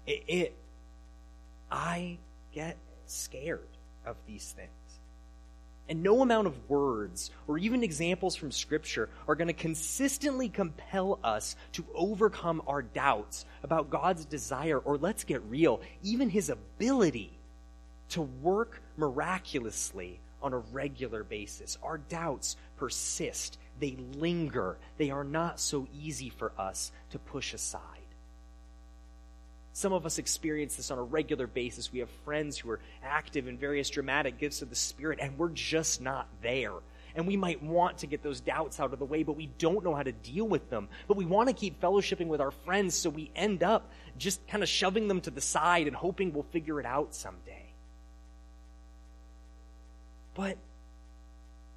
It, 0.06 0.24
it 0.26 0.54
I 1.70 2.18
get 2.52 2.76
scared 3.06 3.60
of 4.04 4.16
these 4.26 4.52
things. 4.56 4.70
And 5.88 6.02
no 6.02 6.20
amount 6.20 6.48
of 6.48 6.68
words 6.68 7.30
or 7.46 7.58
even 7.58 7.84
examples 7.84 8.34
from 8.34 8.50
Scripture 8.50 9.08
are 9.28 9.36
going 9.36 9.48
to 9.48 9.54
consistently 9.54 10.48
compel 10.48 11.20
us 11.22 11.54
to 11.72 11.84
overcome 11.94 12.62
our 12.66 12.82
doubts 12.82 13.44
about 13.62 13.90
God's 13.90 14.24
desire, 14.24 14.78
or 14.78 14.98
let's 14.98 15.24
get 15.24 15.42
real, 15.44 15.80
even 16.02 16.28
His 16.28 16.50
ability 16.50 17.30
to 18.10 18.22
work 18.22 18.82
miraculously 18.96 20.18
on 20.42 20.52
a 20.52 20.58
regular 20.58 21.24
basis. 21.24 21.78
Our 21.82 21.98
doubts 21.98 22.56
persist, 22.76 23.58
they 23.80 23.96
linger, 24.14 24.76
they 24.96 25.10
are 25.10 25.24
not 25.24 25.60
so 25.60 25.86
easy 26.02 26.30
for 26.30 26.52
us 26.58 26.92
to 27.10 27.18
push 27.18 27.54
aside. 27.54 27.80
Some 29.76 29.92
of 29.92 30.06
us 30.06 30.16
experience 30.16 30.76
this 30.76 30.90
on 30.90 30.96
a 30.96 31.02
regular 31.02 31.46
basis. 31.46 31.92
We 31.92 31.98
have 31.98 32.08
friends 32.24 32.56
who 32.56 32.70
are 32.70 32.80
active 33.04 33.46
in 33.46 33.58
various 33.58 33.90
dramatic 33.90 34.38
gifts 34.38 34.62
of 34.62 34.70
the 34.70 34.74
Spirit, 34.74 35.18
and 35.20 35.36
we're 35.36 35.50
just 35.50 36.00
not 36.00 36.28
there. 36.40 36.72
And 37.14 37.26
we 37.26 37.36
might 37.36 37.62
want 37.62 37.98
to 37.98 38.06
get 38.06 38.22
those 38.22 38.40
doubts 38.40 38.80
out 38.80 38.94
of 38.94 38.98
the 38.98 39.04
way, 39.04 39.22
but 39.22 39.36
we 39.36 39.50
don't 39.58 39.84
know 39.84 39.94
how 39.94 40.02
to 40.02 40.12
deal 40.12 40.48
with 40.48 40.70
them. 40.70 40.88
But 41.06 41.18
we 41.18 41.26
want 41.26 41.50
to 41.50 41.54
keep 41.54 41.78
fellowshipping 41.78 42.28
with 42.28 42.40
our 42.40 42.52
friends, 42.52 42.94
so 42.94 43.10
we 43.10 43.30
end 43.36 43.62
up 43.62 43.92
just 44.16 44.46
kind 44.48 44.62
of 44.62 44.68
shoving 44.70 45.08
them 45.08 45.20
to 45.20 45.30
the 45.30 45.42
side 45.42 45.86
and 45.86 45.94
hoping 45.94 46.32
we'll 46.32 46.44
figure 46.44 46.80
it 46.80 46.86
out 46.86 47.14
someday. 47.14 47.66
But 50.34 50.56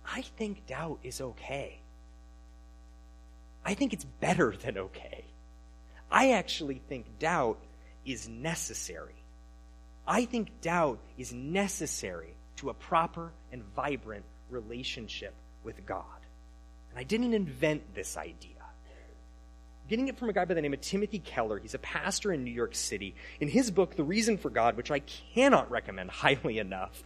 I 0.09 0.21
think 0.21 0.65
doubt 0.67 0.99
is 1.03 1.19
okay. 1.19 1.81
I 3.65 3.73
think 3.73 3.91
it's 3.91 4.05
better 4.05 4.55
than 4.55 4.77
okay. 4.77 5.25
I 6.09 6.31
actually 6.31 6.81
think 6.87 7.19
doubt 7.19 7.59
is 8.11 8.27
necessary. 8.27 9.15
I 10.07 10.25
think 10.25 10.61
doubt 10.61 10.99
is 11.17 11.31
necessary 11.33 12.33
to 12.57 12.69
a 12.69 12.73
proper 12.73 13.31
and 13.51 13.63
vibrant 13.75 14.25
relationship 14.49 15.33
with 15.63 15.85
God. 15.85 16.03
And 16.89 16.99
I 16.99 17.03
didn't 17.03 17.33
invent 17.33 17.93
this 17.93 18.17
idea. 18.17 18.55
getting 19.89 20.07
it 20.07 20.17
from 20.17 20.29
a 20.29 20.33
guy 20.33 20.45
by 20.45 20.53
the 20.53 20.61
name 20.61 20.73
of 20.73 20.81
Timothy 20.81 21.19
Keller. 21.19 21.59
He's 21.59 21.73
a 21.73 21.79
pastor 21.79 22.31
in 22.31 22.43
New 22.43 22.51
York 22.51 22.75
City. 22.75 23.15
In 23.39 23.47
his 23.47 23.71
book, 23.71 23.95
The 23.95 24.03
Reason 24.03 24.37
for 24.37 24.51
God, 24.51 24.77
which 24.77 24.91
I 24.91 24.99
cannot 24.99 25.69
recommend 25.71 26.11
highly 26.11 26.59
enough, 26.59 27.03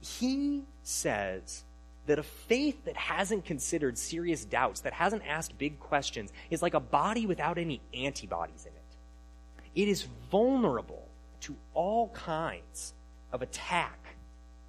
he 0.00 0.62
says 0.84 1.64
that 2.06 2.18
a 2.20 2.22
faith 2.22 2.84
that 2.84 2.96
hasn't 2.96 3.44
considered 3.44 3.98
serious 3.98 4.44
doubts, 4.44 4.82
that 4.82 4.92
hasn't 4.92 5.26
asked 5.26 5.58
big 5.58 5.80
questions, 5.80 6.32
is 6.50 6.62
like 6.62 6.74
a 6.74 6.80
body 6.80 7.26
without 7.26 7.58
any 7.58 7.80
antibodies 7.92 8.64
in 8.64 8.72
it. 8.72 8.83
It 9.74 9.88
is 9.88 10.06
vulnerable 10.30 11.08
to 11.40 11.56
all 11.74 12.08
kinds 12.08 12.94
of 13.32 13.42
attack, 13.42 14.16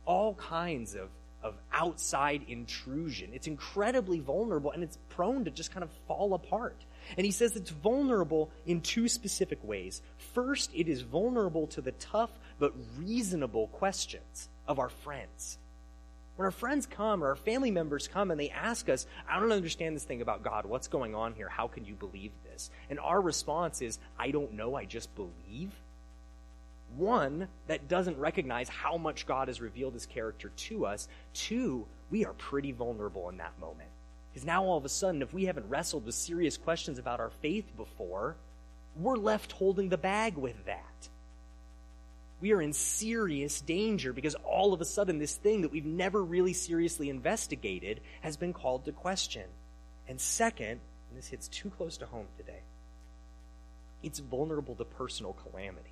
all 0.05 0.33
kinds 0.35 0.95
of, 0.95 1.09
of 1.43 1.55
outside 1.71 2.43
intrusion. 2.47 3.29
It's 3.33 3.47
incredibly 3.47 4.19
vulnerable 4.19 4.71
and 4.71 4.83
it's 4.83 4.97
prone 5.09 5.45
to 5.45 5.51
just 5.51 5.71
kind 5.71 5.83
of 5.83 5.89
fall 6.07 6.33
apart. 6.33 6.75
And 7.17 7.25
he 7.25 7.31
says 7.31 7.55
it's 7.55 7.69
vulnerable 7.69 8.49
in 8.65 8.81
two 8.81 9.07
specific 9.07 9.59
ways. 9.63 10.01
First, 10.33 10.71
it 10.73 10.87
is 10.87 11.01
vulnerable 11.01 11.67
to 11.67 11.81
the 11.81 11.91
tough 11.93 12.31
but 12.57 12.73
reasonable 12.97 13.67
questions 13.67 14.49
of 14.67 14.79
our 14.79 14.89
friends. 14.89 15.59
When 16.35 16.45
our 16.45 16.51
friends 16.51 16.85
come 16.85 17.23
or 17.23 17.27
our 17.27 17.35
family 17.35 17.71
members 17.71 18.07
come 18.07 18.29
and 18.29 18.39
they 18.39 18.49
ask 18.49 18.89
us, 18.89 19.07
I 19.29 19.39
don't 19.39 19.53
understand 19.53 19.95
this 19.95 20.03
thing 20.03 20.21
about 20.21 20.43
God. 20.43 20.65
What's 20.65 20.89
going 20.89 21.15
on 21.15 21.33
here? 21.33 21.47
How 21.47 21.67
can 21.67 21.85
you 21.85 21.93
believe 21.93 22.31
this? 22.43 22.69
And 22.89 22.99
our 22.99 23.21
response 23.21 23.81
is, 23.81 23.99
I 24.19 24.31
don't 24.31 24.53
know. 24.53 24.75
I 24.75 24.83
just 24.83 25.15
believe. 25.15 25.71
One, 26.97 27.47
that 27.67 27.87
doesn't 27.87 28.17
recognize 28.17 28.67
how 28.67 28.97
much 28.97 29.25
God 29.25 29.47
has 29.47 29.61
revealed 29.61 29.93
his 29.93 30.05
character 30.05 30.51
to 30.55 30.85
us. 30.85 31.07
Two, 31.33 31.85
we 32.11 32.25
are 32.25 32.33
pretty 32.33 32.73
vulnerable 32.73 33.29
in 33.29 33.37
that 33.37 33.57
moment. 33.59 33.89
Because 34.33 34.45
now 34.45 34.65
all 34.65 34.77
of 34.77 34.85
a 34.85 34.89
sudden, 34.89 35.21
if 35.21 35.33
we 35.33 35.45
haven't 35.45 35.69
wrestled 35.69 36.05
with 36.05 36.15
serious 36.15 36.57
questions 36.57 36.99
about 36.99 37.21
our 37.21 37.29
faith 37.29 37.65
before, 37.77 38.35
we're 38.97 39.15
left 39.15 39.53
holding 39.53 39.87
the 39.87 39.97
bag 39.97 40.35
with 40.35 40.65
that 40.65 41.09
we 42.45 42.51
are 42.51 42.61
in 42.61 42.73
serious 42.73 43.59
danger 43.61 44.13
because 44.13 44.35
all 44.35 44.71
of 44.71 44.79
a 44.79 44.85
sudden 44.85 45.17
this 45.17 45.35
thing 45.35 45.61
that 45.61 45.71
we've 45.71 45.83
never 45.83 46.23
really 46.23 46.53
seriously 46.53 47.09
investigated 47.09 47.99
has 48.21 48.37
been 48.37 48.53
called 48.53 48.85
to 48.85 48.91
question. 48.91 49.45
And 50.07 50.21
second, 50.21 50.79
and 51.09 51.17
this 51.17 51.27
hits 51.27 51.47
too 51.47 51.71
close 51.71 51.97
to 51.97 52.05
home 52.05 52.27
today, 52.37 52.59
it's 54.03 54.19
vulnerable 54.19 54.75
to 54.75 54.85
personal 54.85 55.33
calamity. 55.33 55.89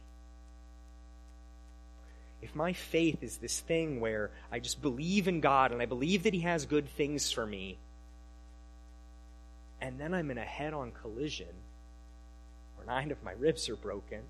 If 2.44 2.54
my 2.54 2.74
faith 2.74 3.24
is 3.24 3.38
this 3.38 3.60
thing 3.60 4.00
where 4.00 4.30
I 4.52 4.60
just 4.60 4.80
believe 4.80 5.28
in 5.28 5.42
God 5.42 5.72
and 5.72 5.82
I 5.82 5.88
believe 5.88 6.22
that 6.22 6.36
He 6.36 6.42
has 6.42 6.68
good 6.68 6.88
things 6.88 7.32
for 7.32 7.48
me, 7.48 7.80
and 9.82 10.00
then 10.00 10.14
I'm 10.14 10.30
in 10.30 10.38
a 10.38 10.42
head 10.42 10.76
on 10.76 10.92
collision 10.92 11.48
where 12.76 12.86
nine 12.86 13.10
of 13.10 13.24
my 13.24 13.32
ribs 13.32 13.68
are 13.70 13.76
broken, 13.76 14.22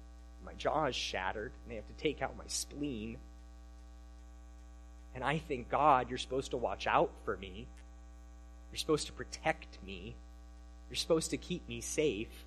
my 0.45 0.53
jaw 0.53 0.86
is 0.86 0.95
shattered, 0.95 1.51
and 1.63 1.71
they 1.71 1.75
have 1.75 1.88
to 1.88 2.03
take 2.03 2.21
out 2.21 2.38
my 2.38 2.43
spleen. 2.47 3.17
And 5.15 5.23
I 5.23 5.38
think, 5.38 5.69
God, 5.69 6.10
you're 6.10 6.17
supposed 6.17 6.51
to 6.51 6.58
watch 6.58 6.88
out 6.88 7.12
for 7.25 7.38
me. 7.38 7.67
You're 8.71 8.79
supposed 8.79 9.08
to 9.08 9.13
protect 9.13 9.77
me. 9.86 10.15
You're 10.89 10.95
supposed 10.95 11.32
to 11.32 11.38
keep 11.38 11.67
me 11.67 11.82
safe. 11.82 12.45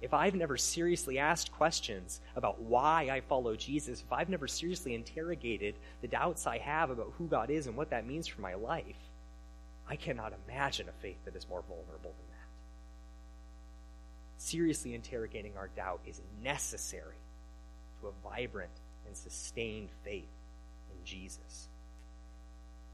If 0.00 0.12
I've 0.12 0.34
never 0.34 0.56
seriously 0.56 1.18
asked 1.18 1.52
questions 1.52 2.20
about 2.36 2.60
why 2.60 3.08
I 3.10 3.20
follow 3.20 3.56
Jesus, 3.56 4.02
if 4.02 4.12
I've 4.12 4.28
never 4.28 4.46
seriously 4.46 4.94
interrogated 4.94 5.74
the 6.02 6.08
doubts 6.08 6.46
I 6.46 6.58
have 6.58 6.90
about 6.90 7.14
who 7.18 7.26
God 7.26 7.50
is 7.50 7.66
and 7.66 7.76
what 7.76 7.90
that 7.90 8.06
means 8.06 8.26
for 8.26 8.40
my 8.42 8.54
life, 8.54 9.10
I 9.88 9.96
cannot 9.96 10.34
imagine 10.48 10.88
a 10.88 11.02
faith 11.02 11.18
that 11.24 11.34
is 11.34 11.48
more 11.48 11.62
vulnerable 11.66 12.12
than 12.16 12.25
seriously 14.46 14.94
interrogating 14.94 15.52
our 15.56 15.68
doubt 15.76 16.00
is 16.06 16.20
necessary 16.42 17.16
to 18.00 18.08
a 18.08 18.30
vibrant 18.30 18.70
and 19.06 19.16
sustained 19.16 19.88
faith 20.04 20.28
in 20.90 21.04
Jesus. 21.04 21.68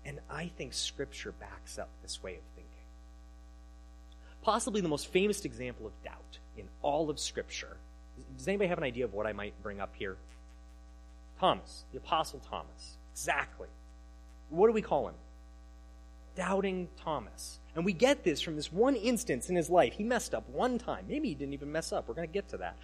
And 0.05 0.19
I 0.31 0.51
think 0.57 0.73
Scripture 0.73 1.33
backs 1.33 1.79
up 1.79 1.89
this 2.03 2.23
way 2.23 2.33
of 2.33 2.43
thinking. 2.55 2.71
Possibly 4.43 4.81
the 4.81 4.89
most 4.89 5.09
famous 5.09 5.45
example 5.45 5.87
of 5.87 5.93
doubt 6.03 6.39
in 6.57 6.65
all 6.81 7.11
of 7.11 7.21
Scripture. 7.21 7.77
Does 8.37 8.49
anybody 8.49 8.69
have 8.69 8.79
an 8.79 8.85
idea 8.85 9.05
of 9.05 9.13
what 9.13 9.27
I 9.27 9.33
might 9.33 9.55
bring 9.63 9.81
up 9.81 9.95
here? 9.95 10.17
Thomas, 11.39 11.85
the 11.93 11.99
Apostle 11.99 12.41
Thomas. 12.51 12.97
Exactly. 13.13 13.69
What 14.49 14.67
do 14.69 14.73
we 14.73 14.83
call 14.83 15.09
him? 15.09 15.15
Doubting 16.35 16.89
Thomas. 16.97 17.61
And 17.75 17.85
we 17.85 17.93
get 17.93 18.23
this 18.23 18.41
from 18.41 18.57
this 18.57 18.73
one 18.73 18.97
instance 18.97 19.49
in 19.49 19.57
his 19.57 19.71
life. 19.71 19.95
He 19.95 20.05
messed 20.05 20.35
up 20.35 20.49
one 20.49 20.79
time. 20.79 21.07
Maybe 21.09 21.29
he 21.29 21.35
didn't 21.35 21.55
even 21.55 21.73
mess 21.73 21.93
up. 21.93 22.09
We're 22.09 22.15
going 22.15 22.29
to 22.29 22.33
get 22.33 22.49
to 22.49 22.59
that. 22.59 22.77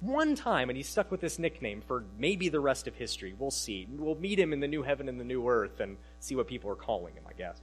One 0.00 0.34
time, 0.34 0.68
and 0.68 0.76
he's 0.76 0.88
stuck 0.88 1.10
with 1.10 1.20
this 1.20 1.38
nickname 1.38 1.80
for 1.80 2.04
maybe 2.18 2.48
the 2.50 2.60
rest 2.60 2.86
of 2.86 2.94
history. 2.94 3.34
We'll 3.38 3.50
see. 3.50 3.86
We'll 3.90 4.16
meet 4.16 4.38
him 4.38 4.52
in 4.52 4.60
the 4.60 4.68
new 4.68 4.82
heaven 4.82 5.08
and 5.08 5.18
the 5.18 5.24
new 5.24 5.48
earth 5.48 5.80
and 5.80 5.96
see 6.20 6.34
what 6.34 6.46
people 6.46 6.70
are 6.70 6.76
calling 6.76 7.14
him, 7.14 7.24
I 7.28 7.32
guess. 7.32 7.60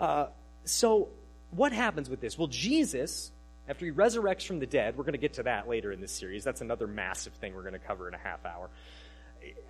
Uh, 0.00 0.26
so, 0.64 1.10
what 1.50 1.72
happens 1.72 2.10
with 2.10 2.20
this? 2.20 2.36
Well, 2.36 2.48
Jesus, 2.48 3.30
after 3.68 3.84
he 3.84 3.92
resurrects 3.92 4.44
from 4.46 4.58
the 4.58 4.66
dead, 4.66 4.96
we're 4.96 5.04
going 5.04 5.12
to 5.12 5.18
get 5.18 5.34
to 5.34 5.44
that 5.44 5.68
later 5.68 5.92
in 5.92 6.00
this 6.00 6.12
series. 6.12 6.42
That's 6.42 6.62
another 6.62 6.86
massive 6.88 7.34
thing 7.34 7.54
we're 7.54 7.62
going 7.62 7.74
to 7.74 7.78
cover 7.78 8.08
in 8.08 8.14
a 8.14 8.18
half 8.18 8.44
hour. 8.44 8.70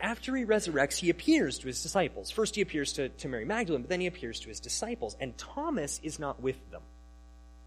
After 0.01 0.37
he 0.37 0.45
resurrects, 0.45 0.99
he 0.99 1.11
appears 1.11 1.59
to 1.59 1.67
his 1.67 1.83
disciples. 1.83 2.31
First, 2.31 2.55
he 2.55 2.61
appears 2.61 2.93
to, 2.95 3.09
to 3.09 3.29
Mary 3.29 3.45
Magdalene, 3.45 3.83
but 3.83 3.89
then 3.89 4.01
he 4.01 4.07
appears 4.07 4.41
to 4.41 4.49
his 4.49 4.61
disciples, 4.61 5.17
and 5.21 5.37
Thomas 5.39 6.01
is 6.03 6.19
not 6.19 6.41
with 6.41 6.59
them. 6.71 6.83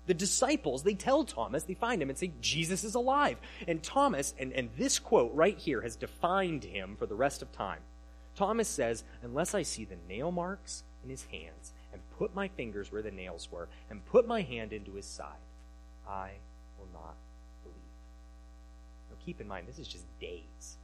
The 0.05 0.13
disciples, 0.13 0.83
they 0.83 0.93
tell 0.93 1.25
Thomas, 1.25 1.63
they 1.63 1.73
find 1.73 2.01
him 2.01 2.09
and 2.09 2.17
say, 2.17 2.31
Jesus 2.39 2.83
is 2.83 2.95
alive. 2.95 3.37
And 3.67 3.83
Thomas, 3.83 4.33
and, 4.39 4.53
and 4.53 4.69
this 4.77 4.99
quote 4.99 5.33
right 5.33 5.57
here 5.57 5.81
has 5.81 5.95
defined 5.95 6.63
him 6.63 6.95
for 6.97 7.05
the 7.05 7.15
rest 7.15 7.41
of 7.41 7.51
time. 7.51 7.79
Thomas 8.35 8.69
says, 8.69 9.03
Unless 9.23 9.53
I 9.53 9.63
see 9.63 9.83
the 9.83 9.97
nail 10.07 10.31
marks 10.31 10.83
in 11.03 11.09
his 11.09 11.25
hands, 11.25 11.73
and 11.91 12.01
put 12.17 12.35
my 12.35 12.47
fingers 12.47 12.91
where 12.91 13.01
the 13.01 13.11
nails 13.11 13.49
were, 13.51 13.67
and 13.89 14.05
put 14.05 14.27
my 14.27 14.41
hand 14.41 14.71
into 14.71 14.93
his 14.93 15.05
side, 15.05 15.43
I 16.07 16.31
will 16.79 16.87
not 16.93 17.15
believe. 17.63 17.75
Now 19.09 19.17
keep 19.25 19.41
in 19.41 19.47
mind, 19.47 19.67
this 19.67 19.79
is 19.79 19.87
just 19.87 20.05
days 20.19 20.76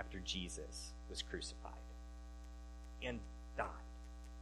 after 0.00 0.18
Jesus 0.20 0.92
was 1.10 1.22
crucified 1.22 1.72
and 3.04 3.20
died. 3.56 3.66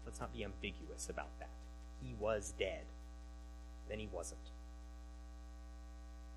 Let's 0.07 0.21
not 0.21 0.33
be 0.33 0.45
ambiguous 0.45 1.11
about 1.11 1.37
that. 1.41 1.51
He 2.03 2.15
was 2.19 2.55
dead. 2.59 2.85
Then 3.89 3.99
he 3.99 4.09
wasn't. 4.13 4.41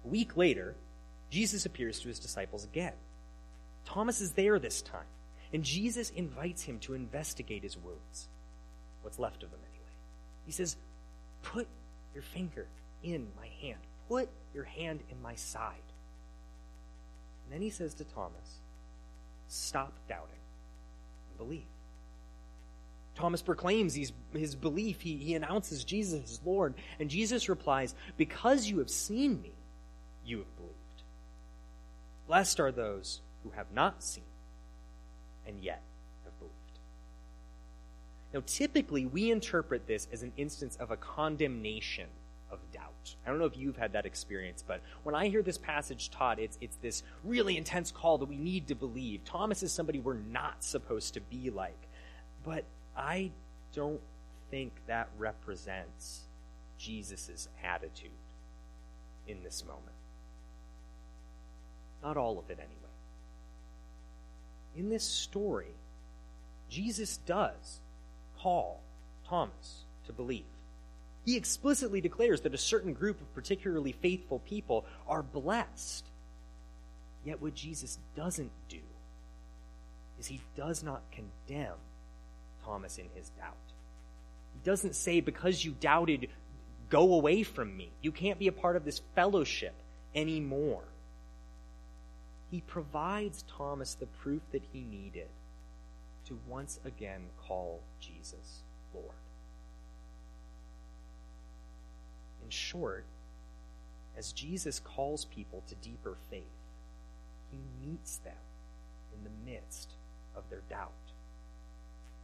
A 0.03 0.07
week 0.07 0.35
later, 0.35 0.75
Jesus 1.29 1.65
appears 1.65 1.99
to 1.99 2.07
his 2.07 2.19
disciples 2.19 2.63
again. 2.63 2.93
Thomas 3.85 4.21
is 4.21 4.31
there 4.31 4.57
this 4.59 4.81
time, 4.81 5.05
and 5.53 5.63
Jesus 5.63 6.09
invites 6.09 6.63
him 6.63 6.79
to 6.79 6.93
investigate 6.93 7.63
his 7.63 7.77
wounds. 7.77 8.27
What's 9.03 9.19
left 9.19 9.43
of 9.43 9.51
them, 9.51 9.59
anyway. 9.63 9.91
He 10.45 10.51
says, 10.51 10.75
Put 11.43 11.67
your 12.13 12.23
finger 12.23 12.67
in 13.03 13.27
my 13.39 13.47
hand. 13.61 13.79
Put 14.07 14.29
your 14.53 14.65
hand 14.65 15.01
in 15.09 15.21
my 15.21 15.35
side. 15.35 15.75
And 17.45 17.53
then 17.53 17.61
he 17.61 17.69
says 17.69 17.93
to 17.95 18.03
Thomas, 18.03 18.60
Stop 19.51 19.91
doubting 20.07 20.39
and 21.27 21.37
believe. 21.37 21.65
Thomas 23.15 23.41
proclaims 23.41 23.95
his, 23.95 24.13
his 24.31 24.55
belief. 24.55 25.01
He, 25.01 25.17
he 25.17 25.35
announces 25.35 25.83
Jesus 25.83 26.23
as 26.23 26.39
Lord. 26.45 26.73
And 27.01 27.09
Jesus 27.09 27.49
replies, 27.49 27.93
Because 28.15 28.67
you 28.67 28.79
have 28.79 28.89
seen 28.89 29.41
me, 29.41 29.51
you 30.25 30.37
have 30.37 30.55
believed. 30.55 30.75
Blessed 32.27 32.61
are 32.61 32.71
those 32.71 33.19
who 33.43 33.49
have 33.49 33.67
not 33.73 34.01
seen 34.01 34.23
and 35.45 35.59
yet 35.61 35.81
have 36.23 36.39
believed. 36.39 36.55
Now, 38.33 38.43
typically, 38.45 39.05
we 39.05 39.31
interpret 39.31 39.85
this 39.85 40.07
as 40.13 40.23
an 40.23 40.31
instance 40.37 40.77
of 40.77 40.91
a 40.91 40.97
condemnation. 40.97 42.07
I 43.25 43.29
don't 43.29 43.39
know 43.39 43.45
if 43.45 43.57
you've 43.57 43.77
had 43.77 43.93
that 43.93 44.05
experience, 44.05 44.63
but 44.65 44.81
when 45.03 45.15
I 45.15 45.27
hear 45.27 45.41
this 45.41 45.57
passage 45.57 46.09
taught, 46.11 46.39
it's, 46.39 46.57
it's 46.61 46.77
this 46.77 47.03
really 47.23 47.57
intense 47.57 47.91
call 47.91 48.17
that 48.19 48.29
we 48.29 48.37
need 48.37 48.67
to 48.67 48.75
believe. 48.75 49.23
Thomas 49.25 49.63
is 49.63 49.71
somebody 49.71 49.99
we're 49.99 50.15
not 50.15 50.63
supposed 50.63 51.13
to 51.15 51.21
be 51.21 51.49
like. 51.49 51.87
But 52.43 52.63
I 52.95 53.31
don't 53.73 54.01
think 54.49 54.73
that 54.87 55.09
represents 55.17 56.21
Jesus' 56.77 57.47
attitude 57.63 58.11
in 59.27 59.43
this 59.43 59.63
moment. 59.65 59.85
Not 62.03 62.17
all 62.17 62.39
of 62.39 62.49
it, 62.49 62.57
anyway. 62.57 62.71
In 64.75 64.89
this 64.89 65.03
story, 65.03 65.75
Jesus 66.69 67.17
does 67.25 67.79
call 68.39 68.81
Thomas 69.27 69.83
to 70.07 70.13
believe. 70.13 70.43
He 71.25 71.37
explicitly 71.37 72.01
declares 72.01 72.41
that 72.41 72.53
a 72.53 72.57
certain 72.57 72.93
group 72.93 73.21
of 73.21 73.33
particularly 73.35 73.91
faithful 73.91 74.39
people 74.39 74.85
are 75.07 75.21
blessed. 75.21 76.05
Yet, 77.23 77.41
what 77.41 77.53
Jesus 77.53 77.99
doesn't 78.15 78.51
do 78.69 78.79
is 80.19 80.27
he 80.27 80.41
does 80.55 80.83
not 80.83 81.03
condemn 81.11 81.77
Thomas 82.65 82.97
in 82.97 83.05
his 83.15 83.29
doubt. 83.29 83.55
He 84.53 84.59
doesn't 84.63 84.95
say, 84.95 85.19
because 85.19 85.63
you 85.63 85.75
doubted, 85.79 86.29
go 86.89 87.13
away 87.13 87.43
from 87.43 87.75
me. 87.77 87.89
You 88.01 88.11
can't 88.11 88.39
be 88.39 88.47
a 88.47 88.51
part 88.51 88.75
of 88.75 88.85
this 88.85 89.01
fellowship 89.15 89.73
anymore. 90.15 90.83
He 92.49 92.61
provides 92.61 93.45
Thomas 93.57 93.93
the 93.93 94.07
proof 94.07 94.41
that 94.51 94.63
he 94.73 94.81
needed 94.81 95.27
to 96.27 96.39
once 96.47 96.79
again 96.83 97.21
call 97.47 97.79
Jesus 97.99 98.63
Lord. 98.93 99.20
Short, 102.51 103.05
as 104.17 104.31
Jesus 104.31 104.79
calls 104.79 105.25
people 105.25 105.63
to 105.67 105.75
deeper 105.75 106.15
faith, 106.29 106.43
he 107.51 107.57
meets 107.85 108.17
them 108.17 108.33
in 109.15 109.23
the 109.23 109.51
midst 109.51 109.91
of 110.35 110.43
their 110.49 110.61
doubt. 110.69 110.91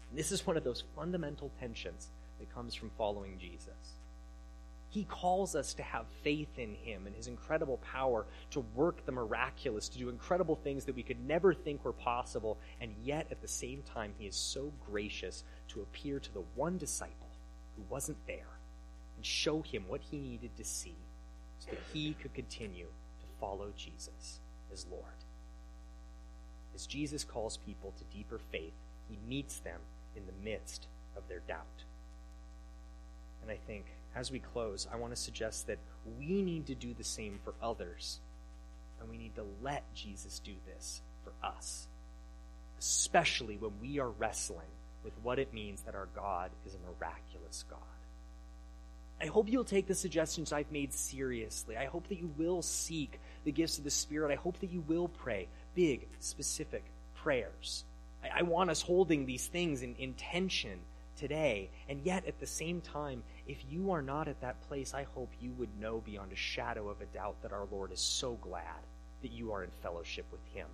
And 0.09 0.17
this 0.17 0.31
is 0.31 0.45
one 0.45 0.57
of 0.57 0.63
those 0.63 0.83
fundamental 0.95 1.51
tensions 1.59 2.07
that 2.39 2.53
comes 2.53 2.73
from 2.75 2.91
following 2.97 3.37
Jesus. 3.39 3.97
He 4.89 5.03
calls 5.03 5.53
us 5.55 5.73
to 5.73 5.83
have 5.83 6.05
faith 6.23 6.57
in 6.57 6.75
Him 6.75 7.07
and 7.07 7.15
His 7.15 7.27
incredible 7.27 7.77
power 7.77 8.25
to 8.51 8.61
work 8.73 9.05
the 9.05 9.11
miraculous, 9.11 9.89
to 9.89 9.97
do 9.97 10.09
incredible 10.09 10.55
things 10.55 10.85
that 10.85 10.95
we 10.95 11.03
could 11.03 11.19
never 11.27 11.53
think 11.53 11.83
were 11.83 11.91
possible, 11.91 12.57
and 12.79 12.95
yet 13.03 13.27
at 13.29 13.41
the 13.41 13.47
same 13.47 13.83
time, 13.93 14.13
He 14.17 14.27
is 14.27 14.35
so 14.35 14.71
gracious 14.89 15.43
to 15.69 15.81
appear 15.81 16.19
to 16.19 16.33
the 16.33 16.43
one 16.55 16.77
disciple 16.77 17.27
who 17.75 17.83
wasn't 17.89 18.17
there 18.27 18.56
and 19.17 19.25
show 19.25 19.61
him 19.61 19.83
what 19.87 20.01
he 20.09 20.17
needed 20.17 20.55
to 20.55 20.63
see 20.63 20.95
so 21.59 21.71
that 21.71 21.79
he 21.91 22.13
could 22.13 22.33
continue 22.33 22.85
to 22.85 23.39
follow 23.39 23.73
Jesus 23.75 24.39
as 24.71 24.85
Lord. 24.89 25.03
As 26.73 26.85
Jesus 26.85 27.23
calls 27.23 27.57
people 27.57 27.93
to 27.97 28.15
deeper 28.15 28.39
faith, 28.51 28.73
he 29.09 29.17
meets 29.27 29.59
them 29.59 29.79
in 30.15 30.23
the 30.27 30.49
midst 30.49 30.87
of 31.17 31.27
their 31.27 31.41
doubt. 31.47 31.83
And 33.41 33.51
I 33.51 33.57
think 33.65 33.85
as 34.15 34.31
we 34.31 34.39
close, 34.39 34.87
I 34.91 34.97
want 34.97 35.15
to 35.15 35.21
suggest 35.21 35.67
that 35.67 35.79
we 36.19 36.41
need 36.41 36.67
to 36.67 36.75
do 36.75 36.93
the 36.93 37.03
same 37.03 37.39
for 37.43 37.53
others. 37.61 38.19
And 38.99 39.09
we 39.09 39.17
need 39.17 39.35
to 39.35 39.45
let 39.61 39.83
Jesus 39.93 40.39
do 40.39 40.53
this 40.65 41.01
for 41.23 41.31
us, 41.45 41.87
especially 42.79 43.57
when 43.57 43.71
we 43.81 43.99
are 43.99 44.09
wrestling 44.09 44.67
with 45.03 45.13
what 45.21 45.39
it 45.39 45.53
means 45.53 45.81
that 45.81 45.95
our 45.95 46.07
God 46.15 46.51
is 46.65 46.73
a 46.73 46.79
miraculous 46.79 47.63
God. 47.69 47.79
I 49.21 49.25
hope 49.25 49.49
you'll 49.49 49.63
take 49.63 49.87
the 49.87 49.95
suggestions 49.95 50.53
I've 50.53 50.71
made 50.71 50.93
seriously. 50.93 51.75
I 51.75 51.85
hope 51.85 52.07
that 52.09 52.19
you 52.19 52.31
will 52.37 52.61
seek 52.61 53.19
the 53.45 53.51
gifts 53.51 53.77
of 53.77 53.83
the 53.83 53.89
Spirit. 53.89 54.31
I 54.31 54.35
hope 54.35 54.59
that 54.59 54.71
you 54.71 54.81
will 54.81 55.07
pray 55.07 55.47
big, 55.73 56.07
specific 56.19 56.83
prayers. 57.15 57.83
I, 58.23 58.39
I 58.39 58.41
want 58.43 58.69
us 58.69 58.81
holding 58.81 59.25
these 59.25 59.47
things 59.47 59.81
in, 59.81 59.95
in 59.95 60.13
tension 60.13 60.79
today. 61.17 61.69
And 61.89 62.01
yet, 62.03 62.25
at 62.27 62.39
the 62.39 62.47
same 62.47 62.81
time, 62.81 63.23
if 63.47 63.57
you 63.69 63.91
are 63.91 64.01
not 64.01 64.27
at 64.27 64.41
that 64.41 64.61
place, 64.67 64.93
I 64.93 65.07
hope 65.15 65.31
you 65.41 65.51
would 65.53 65.79
know 65.79 66.01
beyond 66.05 66.31
a 66.31 66.35
shadow 66.35 66.89
of 66.89 67.01
a 67.01 67.05
doubt 67.05 67.41
that 67.41 67.51
our 67.51 67.65
Lord 67.71 67.91
is 67.91 67.99
so 67.99 68.37
glad 68.41 68.77
that 69.23 69.31
you 69.31 69.51
are 69.51 69.63
in 69.63 69.71
fellowship 69.81 70.25
with 70.31 70.41
Him. 70.53 70.67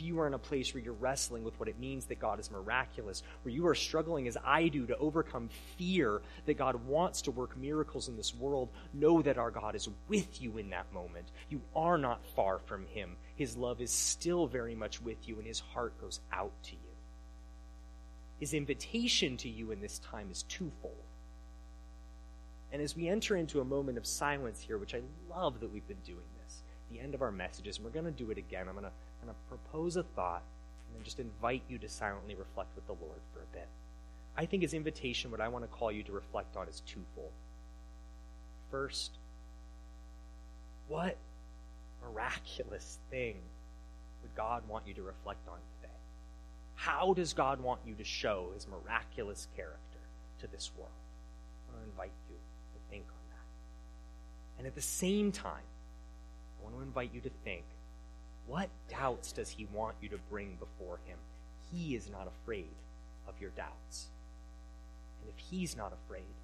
If 0.00 0.06
you 0.06 0.18
are 0.20 0.26
in 0.26 0.32
a 0.32 0.38
place 0.38 0.72
where 0.72 0.82
you're 0.82 0.94
wrestling 0.94 1.44
with 1.44 1.60
what 1.60 1.68
it 1.68 1.78
means 1.78 2.06
that 2.06 2.18
God 2.18 2.40
is 2.40 2.50
miraculous, 2.50 3.22
where 3.42 3.52
you 3.52 3.66
are 3.66 3.74
struggling 3.74 4.26
as 4.28 4.38
I 4.42 4.68
do 4.68 4.86
to 4.86 4.96
overcome 4.96 5.50
fear 5.76 6.22
that 6.46 6.56
God 6.56 6.86
wants 6.86 7.20
to 7.22 7.30
work 7.30 7.54
miracles 7.54 8.08
in 8.08 8.16
this 8.16 8.34
world, 8.34 8.70
know 8.94 9.20
that 9.20 9.36
our 9.36 9.50
God 9.50 9.74
is 9.74 9.90
with 10.08 10.40
you 10.40 10.56
in 10.56 10.70
that 10.70 10.90
moment. 10.94 11.26
You 11.50 11.60
are 11.76 11.98
not 11.98 12.24
far 12.34 12.60
from 12.60 12.86
Him. 12.86 13.16
His 13.36 13.58
love 13.58 13.82
is 13.82 13.90
still 13.90 14.46
very 14.46 14.74
much 14.74 15.02
with 15.02 15.28
you, 15.28 15.36
and 15.36 15.46
His 15.46 15.60
heart 15.60 15.92
goes 16.00 16.20
out 16.32 16.52
to 16.62 16.72
you. 16.72 16.78
His 18.38 18.54
invitation 18.54 19.36
to 19.36 19.50
you 19.50 19.70
in 19.70 19.82
this 19.82 19.98
time 19.98 20.30
is 20.30 20.44
twofold. 20.44 20.94
And 22.72 22.80
as 22.80 22.96
we 22.96 23.06
enter 23.06 23.36
into 23.36 23.60
a 23.60 23.66
moment 23.66 23.98
of 23.98 24.06
silence 24.06 24.62
here, 24.62 24.78
which 24.78 24.94
I 24.94 25.02
love 25.28 25.60
that 25.60 25.70
we've 25.70 25.86
been 25.86 25.98
doing 26.06 26.24
this, 26.42 26.62
the 26.90 27.00
end 27.00 27.14
of 27.14 27.20
our 27.20 27.30
messages, 27.30 27.76
and 27.76 27.84
we're 27.84 27.92
going 27.92 28.06
to 28.06 28.10
do 28.10 28.30
it 28.30 28.38
again. 28.38 28.66
I'm 28.66 28.74
going 28.74 28.86
to 28.86 28.92
kind 29.20 29.32
to 29.32 29.48
propose 29.48 29.96
a 29.96 30.02
thought 30.02 30.42
and 30.86 30.96
then 30.96 31.04
just 31.04 31.20
invite 31.20 31.62
you 31.68 31.78
to 31.78 31.88
silently 31.88 32.34
reflect 32.34 32.74
with 32.74 32.86
the 32.86 32.92
Lord 33.04 33.20
for 33.32 33.40
a 33.40 33.52
bit. 33.52 33.68
I 34.36 34.46
think 34.46 34.62
his 34.62 34.74
invitation, 34.74 35.30
what 35.30 35.40
I 35.40 35.48
want 35.48 35.64
to 35.64 35.68
call 35.68 35.92
you 35.92 36.02
to 36.04 36.12
reflect 36.12 36.56
on, 36.56 36.68
is 36.68 36.80
twofold. 36.86 37.32
First, 38.70 39.12
what 40.88 41.16
miraculous 42.02 42.98
thing 43.10 43.36
would 44.22 44.34
God 44.34 44.62
want 44.68 44.86
you 44.86 44.94
to 44.94 45.02
reflect 45.02 45.46
on 45.48 45.58
today? 45.80 45.94
How 46.74 47.12
does 47.12 47.32
God 47.32 47.60
want 47.60 47.80
you 47.86 47.94
to 47.94 48.04
show 48.04 48.48
his 48.54 48.66
miraculous 48.66 49.48
character 49.56 49.98
to 50.40 50.46
this 50.46 50.70
world? 50.76 50.90
I 51.68 51.74
want 51.74 51.84
to 51.84 51.90
invite 51.90 52.12
you 52.28 52.36
to 52.36 52.90
think 52.90 53.04
on 53.08 53.24
that. 53.30 54.58
And 54.58 54.66
at 54.66 54.74
the 54.74 54.80
same 54.80 55.32
time, 55.32 55.62
I 56.58 56.64
want 56.64 56.76
to 56.76 56.82
invite 56.82 57.12
you 57.12 57.20
to 57.20 57.30
think 57.44 57.64
what 58.50 58.68
doubts 58.90 59.30
does 59.30 59.48
he 59.48 59.68
want 59.72 59.94
you 60.02 60.08
to 60.08 60.18
bring 60.28 60.58
before 60.58 60.98
him? 61.06 61.16
He 61.72 61.94
is 61.94 62.10
not 62.10 62.26
afraid 62.26 62.74
of 63.28 63.34
your 63.40 63.50
doubts. 63.50 64.08
And 65.20 65.30
if 65.30 65.38
he's 65.38 65.76
not 65.76 65.92
afraid, 65.92 66.34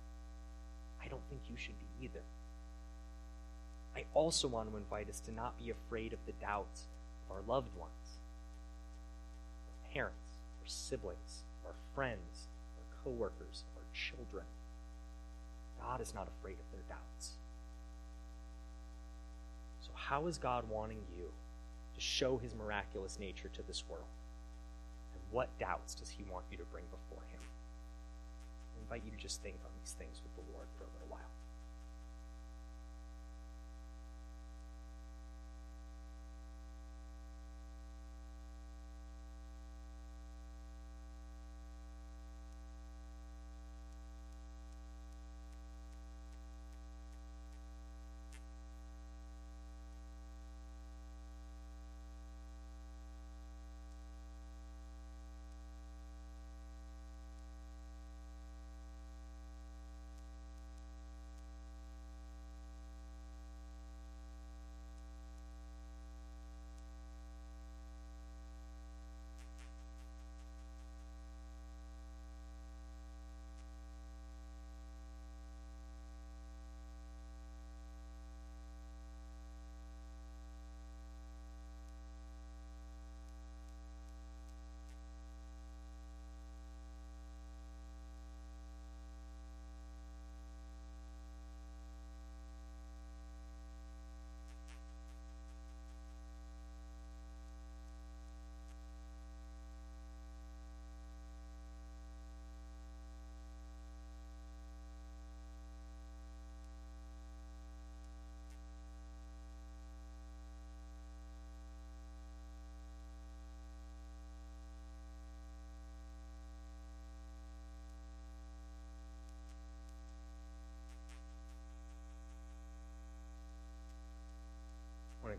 I 1.05 1.09
don't 1.09 1.23
think 1.29 1.40
you 1.51 1.57
should 1.57 1.75
be 1.81 2.05
either. 2.05 2.23
I 3.97 4.05
also 4.14 4.47
want 4.47 4.71
to 4.71 4.77
invite 4.77 5.11
us 5.11 5.19
to 5.21 5.35
not 5.35 5.59
be 5.59 5.71
afraid 5.71 6.12
of 6.12 6.21
the 6.27 6.33
doubts 6.40 6.83
of 7.29 7.37
our 7.37 7.42
loved 7.42 7.77
ones. 7.77 7.90
Our 9.66 9.92
parents, 9.92 10.31
our 10.62 10.69
siblings, 10.69 11.42
our 11.64 11.75
friends, 11.97 12.47
our 12.79 13.03
coworkers, 13.03 13.64
our 13.77 13.83
children. 13.92 14.45
God 15.83 16.01
is 16.01 16.14
not 16.14 16.29
afraid 16.38 16.57
of 16.61 16.71
their 16.71 16.87
doubts. 16.88 17.33
So, 19.81 19.90
how 19.95 20.29
is 20.29 20.38
God 20.38 20.71
wanting 20.71 21.01
you 21.16 21.33
to 21.97 22.01
show 22.01 22.37
his 22.37 22.55
miraculous 22.55 23.19
nature 23.19 23.49
to 23.49 23.63
this 23.63 23.85
world? 23.89 24.13
And 25.15 25.23
what 25.33 25.49
doubts 25.59 25.95
does 25.95 26.11
he 26.11 26.23
want 26.31 26.45
you 26.51 26.59
to 26.59 26.65
bring 26.65 26.85
before 26.93 27.25
him? 27.33 27.41
I 27.41 28.83
invite 28.83 29.03
you 29.05 29.11
to 29.11 29.23
just 29.23 29.43
think 29.43 29.57
on 29.65 29.71
these 29.83 29.97
things 29.99 30.21
with 30.23 30.35
the 30.37 30.53
Lord 30.53 30.69
for 30.77 30.85
a 30.85 30.93
little 30.93 31.09
while. 31.09 31.36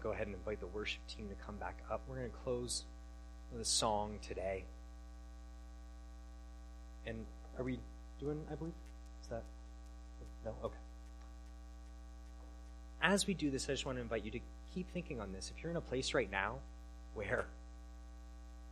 Go 0.07 0.13
ahead 0.13 0.27
and 0.27 0.35
invite 0.37 0.61
the 0.61 0.67
worship 0.67 1.05
team 1.07 1.27
to 1.27 1.35
come 1.45 1.57
back 1.57 1.75
up. 1.91 2.01
We're 2.07 2.15
going 2.15 2.29
to 2.29 2.37
close 2.37 2.85
with 3.51 3.61
a 3.61 3.65
song 3.65 4.19
today. 4.21 4.63
And 7.05 7.25
are 7.57 7.63
we 7.65 7.79
doing, 8.17 8.39
I 8.49 8.55
believe? 8.55 8.73
Is 9.21 9.27
that? 9.27 9.43
No? 10.45 10.53
Okay. 10.63 10.77
As 13.01 13.27
we 13.27 13.33
do 13.33 13.51
this, 13.51 13.65
I 13.65 13.73
just 13.73 13.85
want 13.85 13.97
to 13.97 14.01
invite 14.01 14.23
you 14.23 14.31
to 14.31 14.39
keep 14.73 14.89
thinking 14.93 15.19
on 15.19 15.33
this. 15.33 15.51
If 15.55 15.61
you're 15.61 15.71
in 15.71 15.77
a 15.77 15.81
place 15.81 16.13
right 16.13 16.31
now 16.31 16.59
where 17.13 17.45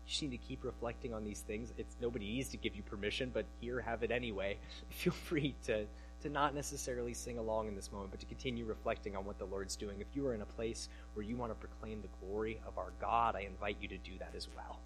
you 0.05 0.09
just 0.09 0.21
need 0.21 0.31
to 0.31 0.37
keep 0.37 0.63
reflecting 0.63 1.13
on 1.13 1.25
these 1.25 1.41
things, 1.41 1.73
it's 1.77 1.97
nobody 2.01 2.31
needs 2.31 2.47
to 2.49 2.57
give 2.57 2.77
you 2.77 2.83
permission, 2.83 3.29
but 3.33 3.45
here, 3.59 3.81
have 3.81 4.03
it 4.03 4.11
anyway. 4.11 4.57
Feel 4.89 5.11
free 5.11 5.53
to 5.65 5.85
to 6.25 6.31
not 6.31 6.55
necessarily 6.55 7.13
sing 7.13 7.37
along 7.37 7.67
in 7.67 7.75
this 7.75 7.91
moment, 7.91 8.09
but 8.09 8.19
to 8.19 8.25
continue 8.25 8.65
reflecting 8.65 9.15
on 9.15 9.23
what 9.25 9.37
the 9.37 9.45
Lord's 9.45 9.75
doing. 9.75 10.01
If 10.01 10.07
you 10.15 10.25
are 10.25 10.33
in 10.33 10.41
a 10.41 10.45
place 10.45 10.89
where 11.13 11.23
you 11.23 11.37
want 11.37 11.51
to 11.51 11.55
proclaim 11.55 12.01
the 12.01 12.07
glory 12.25 12.59
of 12.67 12.79
our 12.79 12.91
God, 12.99 13.35
I 13.35 13.41
invite 13.41 13.77
you 13.79 13.87
to 13.89 13.97
do 13.99 14.13
that 14.17 14.33
as 14.35 14.47
well. 14.55 14.79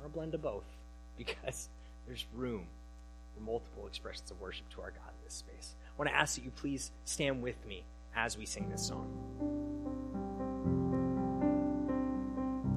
Or 0.00 0.06
a 0.06 0.08
blend 0.08 0.34
of 0.34 0.42
both, 0.42 0.64
because 1.16 1.68
there's 2.08 2.26
room 2.34 2.66
for 3.34 3.42
multiple 3.44 3.86
expressions 3.86 4.32
of 4.32 4.40
worship 4.40 4.68
to 4.70 4.80
our 4.80 4.90
God 4.90 5.10
in 5.10 5.24
this 5.24 5.34
space. 5.34 5.76
I 5.86 5.96
want 5.96 6.10
to 6.10 6.16
ask 6.16 6.34
that 6.34 6.44
you 6.44 6.50
please 6.50 6.90
stand 7.04 7.40
with 7.40 7.64
me 7.68 7.84
as 8.16 8.36
we 8.36 8.44
sing 8.44 8.68
this 8.68 8.84
song. 8.84 9.06